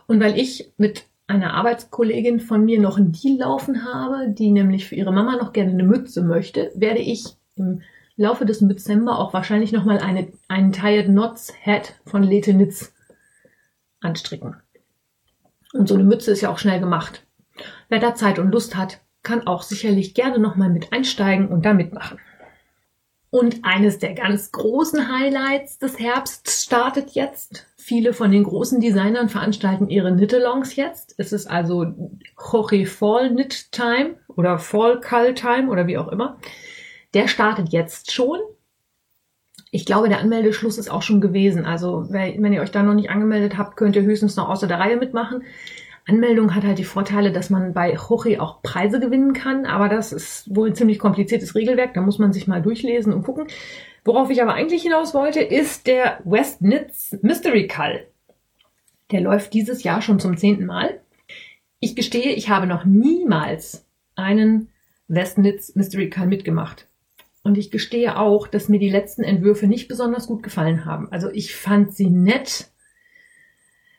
Und 0.06 0.20
weil 0.20 0.38
ich 0.38 0.72
mit 0.78 1.06
einer 1.26 1.54
Arbeitskollegin 1.54 2.40
von 2.40 2.64
mir 2.64 2.80
noch 2.80 2.96
einen 2.96 3.12
Deal 3.12 3.38
laufen 3.38 3.84
habe, 3.84 4.28
die 4.30 4.50
nämlich 4.50 4.86
für 4.86 4.94
ihre 4.94 5.12
Mama 5.12 5.36
noch 5.36 5.52
gerne 5.52 5.72
eine 5.72 5.82
Mütze 5.82 6.22
möchte, 6.22 6.70
werde 6.74 7.00
ich 7.00 7.36
im 7.56 7.82
Laufe 8.16 8.46
des 8.46 8.60
Dezember 8.60 9.18
auch 9.18 9.34
wahrscheinlich 9.34 9.72
nochmal 9.72 9.98
eine, 9.98 10.32
einen 10.48 10.72
Tired 10.72 11.06
Knots 11.06 11.52
Hat 11.64 11.94
von 12.06 12.22
Letenitz 12.22 12.94
anstricken. 14.00 14.56
Und 15.72 15.88
so 15.88 15.94
eine 15.94 16.04
Mütze 16.04 16.30
ist 16.30 16.40
ja 16.40 16.50
auch 16.50 16.58
schnell 16.58 16.80
gemacht. 16.80 17.26
Wer 17.88 17.98
da 17.98 18.14
Zeit 18.14 18.38
und 18.38 18.52
Lust 18.52 18.76
hat, 18.76 19.00
kann 19.26 19.46
auch 19.48 19.62
sicherlich 19.62 20.14
gerne 20.14 20.38
nochmal 20.38 20.70
mit 20.70 20.92
einsteigen 20.92 21.48
und 21.48 21.66
da 21.66 21.74
mitmachen. 21.74 22.20
Und 23.30 23.64
eines 23.64 23.98
der 23.98 24.14
ganz 24.14 24.52
großen 24.52 25.12
Highlights 25.12 25.78
des 25.78 25.98
Herbsts 25.98 26.62
startet 26.62 27.10
jetzt. 27.10 27.66
Viele 27.76 28.12
von 28.12 28.30
den 28.30 28.44
großen 28.44 28.80
Designern 28.80 29.28
veranstalten 29.28 29.88
ihre 29.90 30.14
Knit-Alongs 30.14 30.76
jetzt. 30.76 31.16
Es 31.18 31.32
ist 31.32 31.48
also 31.48 31.86
Jorge 32.52 32.86
Fall 32.86 33.30
Knit 33.30 33.72
Time 33.72 34.14
oder 34.28 34.60
Fall 34.60 35.00
Cull 35.00 35.34
Time 35.34 35.70
oder 35.70 35.88
wie 35.88 35.98
auch 35.98 36.08
immer. 36.08 36.38
Der 37.12 37.26
startet 37.26 37.70
jetzt 37.70 38.12
schon. 38.12 38.38
Ich 39.72 39.84
glaube, 39.86 40.08
der 40.08 40.20
Anmeldeschluss 40.20 40.78
ist 40.78 40.88
auch 40.88 41.02
schon 41.02 41.20
gewesen. 41.20 41.66
Also 41.66 42.06
wenn 42.10 42.52
ihr 42.52 42.62
euch 42.62 42.70
da 42.70 42.84
noch 42.84 42.94
nicht 42.94 43.10
angemeldet 43.10 43.58
habt, 43.58 43.76
könnt 43.76 43.96
ihr 43.96 44.02
höchstens 44.02 44.36
noch 44.36 44.48
außer 44.48 44.68
der 44.68 44.78
Reihe 44.78 44.96
mitmachen. 44.96 45.42
Anmeldung 46.08 46.54
hat 46.54 46.62
halt 46.62 46.78
die 46.78 46.84
Vorteile, 46.84 47.32
dass 47.32 47.50
man 47.50 47.74
bei 47.74 47.96
Hochi 47.96 48.38
auch 48.38 48.62
Preise 48.62 49.00
gewinnen 49.00 49.32
kann, 49.32 49.66
aber 49.66 49.88
das 49.88 50.12
ist 50.12 50.54
wohl 50.54 50.68
ein 50.70 50.74
ziemlich 50.76 51.00
kompliziertes 51.00 51.56
Regelwerk, 51.56 51.94
da 51.94 52.00
muss 52.00 52.20
man 52.20 52.32
sich 52.32 52.46
mal 52.46 52.62
durchlesen 52.62 53.12
und 53.12 53.24
gucken. 53.24 53.48
Worauf 54.04 54.30
ich 54.30 54.40
aber 54.40 54.54
eigentlich 54.54 54.82
hinaus 54.82 55.14
wollte, 55.14 55.40
ist 55.40 55.88
der 55.88 56.20
Westnitz 56.24 57.16
Mystery 57.22 57.66
Call. 57.66 58.06
Der 59.10 59.20
läuft 59.20 59.52
dieses 59.52 59.82
Jahr 59.82 60.00
schon 60.00 60.20
zum 60.20 60.36
zehnten 60.36 60.64
Mal. 60.64 61.00
Ich 61.80 61.96
gestehe, 61.96 62.32
ich 62.34 62.48
habe 62.48 62.68
noch 62.68 62.84
niemals 62.84 63.84
einen 64.14 64.68
Westnitz 65.08 65.74
Mystery 65.74 66.08
Call 66.08 66.28
mitgemacht. 66.28 66.86
Und 67.42 67.58
ich 67.58 67.72
gestehe 67.72 68.16
auch, 68.16 68.46
dass 68.46 68.68
mir 68.68 68.78
die 68.78 68.90
letzten 68.90 69.22
Entwürfe 69.22 69.66
nicht 69.66 69.88
besonders 69.88 70.28
gut 70.28 70.42
gefallen 70.44 70.84
haben. 70.84 71.10
Also 71.10 71.30
ich 71.30 71.54
fand 71.54 71.94
sie 71.94 72.10
nett, 72.10 72.70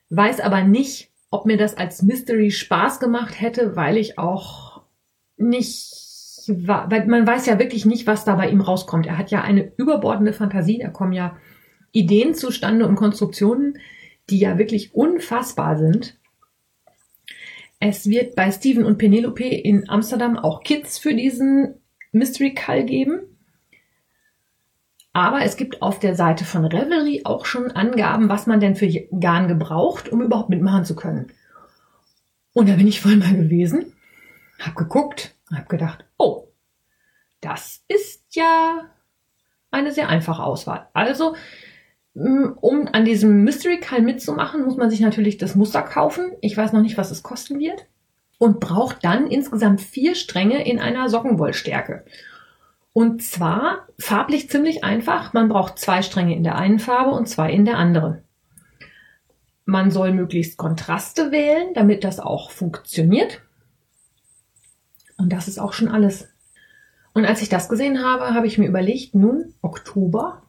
weiß 0.09 0.39
aber 0.39 0.63
nicht, 0.63 1.06
ob 1.29 1.45
mir 1.45 1.57
das 1.57 1.75
als 1.75 2.03
Mystery 2.03 2.51
Spaß 2.51 2.99
gemacht 2.99 3.39
hätte, 3.39 3.75
weil 3.75 3.97
ich 3.97 4.17
auch 4.17 4.81
nicht 5.37 6.07
weil 6.47 7.05
man 7.07 7.27
weiß 7.27 7.45
ja 7.45 7.59
wirklich 7.59 7.85
nicht, 7.85 8.07
was 8.07 8.23
da 8.23 8.35
bei 8.35 8.49
ihm 8.49 8.61
rauskommt. 8.61 9.05
Er 9.05 9.17
hat 9.17 9.31
ja 9.31 9.41
eine 9.41 9.71
überbordende 9.77 10.33
Fantasie, 10.33 10.79
da 10.79 10.89
kommen 10.89 11.13
ja 11.13 11.37
Ideen 11.91 12.35
zustande 12.35 12.87
und 12.87 12.95
Konstruktionen, 12.95 13.77
die 14.29 14.39
ja 14.39 14.57
wirklich 14.57 14.93
unfassbar 14.93 15.77
sind. 15.77 16.17
Es 17.79 18.09
wird 18.09 18.35
bei 18.35 18.51
Steven 18.51 18.85
und 18.85 18.97
Penelope 18.97 19.43
in 19.43 19.89
Amsterdam 19.89 20.37
auch 20.37 20.63
Kids 20.63 20.97
für 20.97 21.13
diesen 21.13 21.75
Mystery 22.11 22.53
Call 22.53 22.85
geben. 22.85 23.36
Aber 25.17 25.41
es 25.41 25.57
gibt 25.57 25.81
auf 25.81 25.97
der 25.97 26.13
Seite 26.13 26.45
von 26.45 26.63
Revelry 26.63 27.21
auch 27.23 27.47
schon 27.47 27.71
Angaben, 27.71 28.29
was 28.29 28.45
man 28.45 28.59
denn 28.59 28.75
für 28.75 28.87
Garn 29.19 29.47
gebraucht, 29.47 30.09
um 30.09 30.21
überhaupt 30.21 30.49
mitmachen 30.49 30.85
zu 30.85 30.95
können. 30.95 31.31
Und 32.53 32.69
da 32.69 32.73
bin 32.73 32.87
ich 32.87 33.01
voll 33.01 33.15
mal 33.15 33.35
gewesen, 33.35 33.93
hab 34.59 34.75
geguckt, 34.75 35.33
hab 35.51 35.69
gedacht, 35.69 36.05
oh, 36.19 36.49
das 37.41 37.83
ist 37.87 38.35
ja 38.35 38.91
eine 39.71 39.91
sehr 39.91 40.07
einfache 40.07 40.43
Auswahl. 40.43 40.87
Also, 40.93 41.35
um 42.13 42.87
an 42.91 43.03
diesem 43.03 43.43
Mystery 43.43 43.79
Call 43.79 44.03
mitzumachen, 44.03 44.65
muss 44.65 44.77
man 44.77 44.91
sich 44.91 44.99
natürlich 44.99 45.39
das 45.39 45.55
Muster 45.55 45.81
kaufen. 45.81 46.33
Ich 46.41 46.55
weiß 46.55 46.73
noch 46.73 46.81
nicht, 46.81 46.99
was 46.99 47.09
es 47.09 47.23
kosten 47.23 47.57
wird. 47.57 47.87
Und 48.37 48.59
braucht 48.59 49.03
dann 49.03 49.25
insgesamt 49.25 49.81
vier 49.81 50.13
Stränge 50.13 50.63
in 50.63 50.77
einer 50.77 51.09
Sockenwollstärke. 51.09 52.05
Und 52.97 53.21
zwar 53.21 53.87
farblich 53.99 54.49
ziemlich 54.49 54.83
einfach. 54.83 55.31
Man 55.31 55.49
braucht 55.49 55.77
zwei 55.77 56.01
Stränge 56.01 56.35
in 56.35 56.41
der 56.41 56.55
einen 56.55 56.79
Farbe 56.79 57.11
und 57.11 57.29
zwei 57.29 57.51
in 57.51 57.63
der 57.63 57.77
anderen. 57.77 58.23
Man 59.65 59.91
soll 59.91 60.13
möglichst 60.13 60.57
Kontraste 60.57 61.31
wählen, 61.31 61.75
damit 61.75 62.03
das 62.03 62.19
auch 62.19 62.49
funktioniert. 62.49 63.43
Und 65.15 65.31
das 65.31 65.47
ist 65.47 65.59
auch 65.59 65.73
schon 65.73 65.89
alles. 65.89 66.27
Und 67.13 67.25
als 67.25 67.43
ich 67.43 67.49
das 67.49 67.69
gesehen 67.69 68.03
habe, 68.03 68.33
habe 68.33 68.47
ich 68.47 68.57
mir 68.57 68.67
überlegt, 68.67 69.13
nun 69.13 69.53
Oktober, 69.61 70.41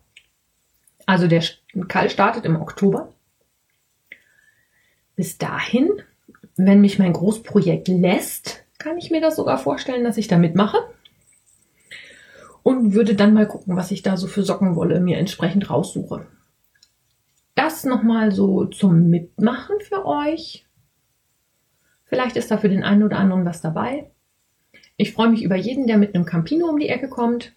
also 1.04 1.26
der 1.26 1.44
Kall 1.86 2.08
startet 2.08 2.46
im 2.46 2.56
Oktober. 2.56 3.12
Bis 5.16 5.36
dahin, 5.36 5.90
wenn 6.56 6.80
mich 6.80 6.98
mein 6.98 7.12
Großprojekt 7.12 7.88
lässt, 7.88 8.64
kann 8.78 8.96
ich 8.96 9.10
mir 9.10 9.20
das 9.20 9.36
sogar 9.36 9.58
vorstellen, 9.58 10.02
dass 10.02 10.16
ich 10.16 10.28
da 10.28 10.38
mitmache 10.38 10.78
und 12.68 12.92
würde 12.92 13.14
dann 13.14 13.32
mal 13.32 13.48
gucken, 13.48 13.76
was 13.76 13.90
ich 13.92 14.02
da 14.02 14.18
so 14.18 14.26
für 14.26 14.42
Sockenwolle 14.42 15.00
mir 15.00 15.16
entsprechend 15.16 15.70
raussuche. 15.70 16.26
Das 17.54 17.84
nochmal 17.84 18.30
so 18.30 18.66
zum 18.66 19.08
Mitmachen 19.08 19.76
für 19.80 20.04
euch. 20.04 20.66
Vielleicht 22.04 22.36
ist 22.36 22.50
da 22.50 22.58
für 22.58 22.68
den 22.68 22.84
einen 22.84 23.04
oder 23.04 23.16
anderen 23.16 23.46
was 23.46 23.62
dabei. 23.62 24.10
Ich 24.98 25.14
freue 25.14 25.30
mich 25.30 25.42
über 25.44 25.56
jeden, 25.56 25.86
der 25.86 25.96
mit 25.96 26.14
einem 26.14 26.26
Campino 26.26 26.66
um 26.66 26.78
die 26.78 26.90
Ecke 26.90 27.08
kommt. 27.08 27.54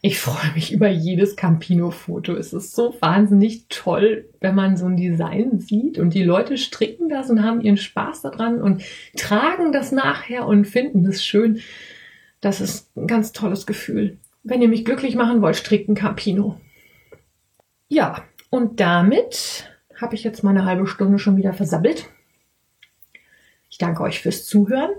Ich 0.00 0.18
freue 0.18 0.54
mich 0.54 0.72
über 0.72 0.88
jedes 0.88 1.36
Campino-Foto. 1.36 2.34
Es 2.34 2.54
ist 2.54 2.74
so 2.74 2.96
wahnsinnig 3.00 3.66
toll, 3.68 4.30
wenn 4.40 4.54
man 4.54 4.78
so 4.78 4.86
ein 4.86 4.96
Design 4.96 5.58
sieht 5.58 5.98
und 5.98 6.14
die 6.14 6.24
Leute 6.24 6.56
stricken 6.56 7.10
das 7.10 7.28
und 7.28 7.42
haben 7.42 7.60
ihren 7.60 7.76
Spaß 7.76 8.22
daran 8.22 8.62
und 8.62 8.82
tragen 9.14 9.72
das 9.72 9.92
nachher 9.92 10.46
und 10.46 10.64
finden 10.64 11.04
es 11.04 11.22
schön. 11.22 11.60
Das 12.40 12.62
ist 12.62 12.96
ein 12.96 13.06
ganz 13.06 13.32
tolles 13.32 13.66
Gefühl. 13.66 14.16
Wenn 14.42 14.62
ihr 14.62 14.68
mich 14.68 14.84
glücklich 14.84 15.14
machen 15.14 15.42
wollt, 15.42 15.56
strickt 15.56 15.88
ein 15.88 15.94
Campino. 15.94 16.60
Ja, 17.88 18.24
und 18.50 18.80
damit 18.80 19.70
habe 19.96 20.14
ich 20.14 20.24
jetzt 20.24 20.44
meine 20.44 20.64
halbe 20.64 20.86
Stunde 20.86 21.18
schon 21.18 21.36
wieder 21.36 21.52
versabbelt. 21.52 22.06
Ich 23.70 23.78
danke 23.78 24.02
euch 24.02 24.20
fürs 24.20 24.46
Zuhören. 24.46 24.90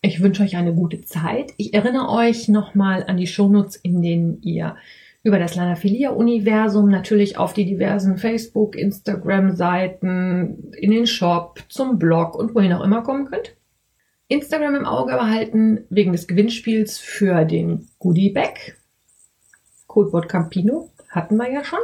Ich 0.00 0.20
wünsche 0.20 0.42
euch 0.42 0.56
eine 0.56 0.74
gute 0.74 1.02
Zeit. 1.02 1.52
Ich 1.56 1.74
erinnere 1.74 2.08
euch 2.08 2.48
nochmal 2.48 3.04
an 3.06 3.16
die 3.16 3.26
Shownotes, 3.26 3.76
in 3.76 4.02
denen 4.02 4.42
ihr 4.42 4.76
über 5.22 5.38
das 5.38 5.54
Lanafilia-Universum 5.54 6.88
natürlich 6.88 7.38
auf 7.38 7.52
die 7.52 7.64
diversen 7.64 8.18
Facebook, 8.18 8.74
Instagram-Seiten, 8.74 10.72
in 10.72 10.90
den 10.90 11.06
Shop, 11.06 11.60
zum 11.68 11.98
Blog 11.98 12.34
und 12.34 12.54
wohin 12.54 12.72
auch 12.72 12.82
immer 12.82 13.02
kommen 13.02 13.26
könnt. 13.26 13.54
Instagram 14.32 14.74
im 14.74 14.86
Auge 14.86 15.12
behalten 15.12 15.86
wegen 15.90 16.12
des 16.12 16.26
Gewinnspiels 16.26 16.98
für 16.98 17.44
den 17.44 17.88
Goodie 17.98 18.30
Bag. 18.30 18.78
Codewort 19.86 20.28
Campino 20.28 20.90
hatten 21.10 21.36
wir 21.36 21.50
ja 21.50 21.62
schon. 21.62 21.80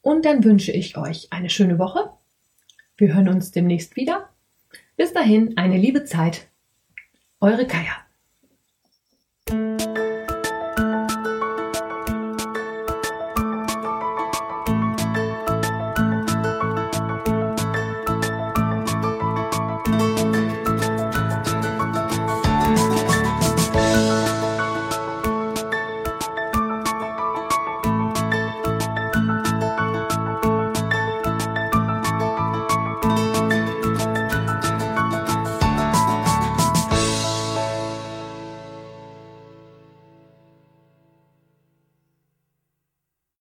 Und 0.00 0.24
dann 0.24 0.42
wünsche 0.42 0.72
ich 0.72 0.96
euch 0.96 1.28
eine 1.30 1.50
schöne 1.50 1.78
Woche. 1.78 2.10
Wir 2.96 3.14
hören 3.14 3.28
uns 3.28 3.50
demnächst 3.50 3.96
wieder. 3.96 4.30
Bis 4.96 5.12
dahin 5.12 5.56
eine 5.56 5.76
liebe 5.76 6.04
Zeit. 6.04 6.48
Eure 7.40 7.66
Kaya. 7.66 8.09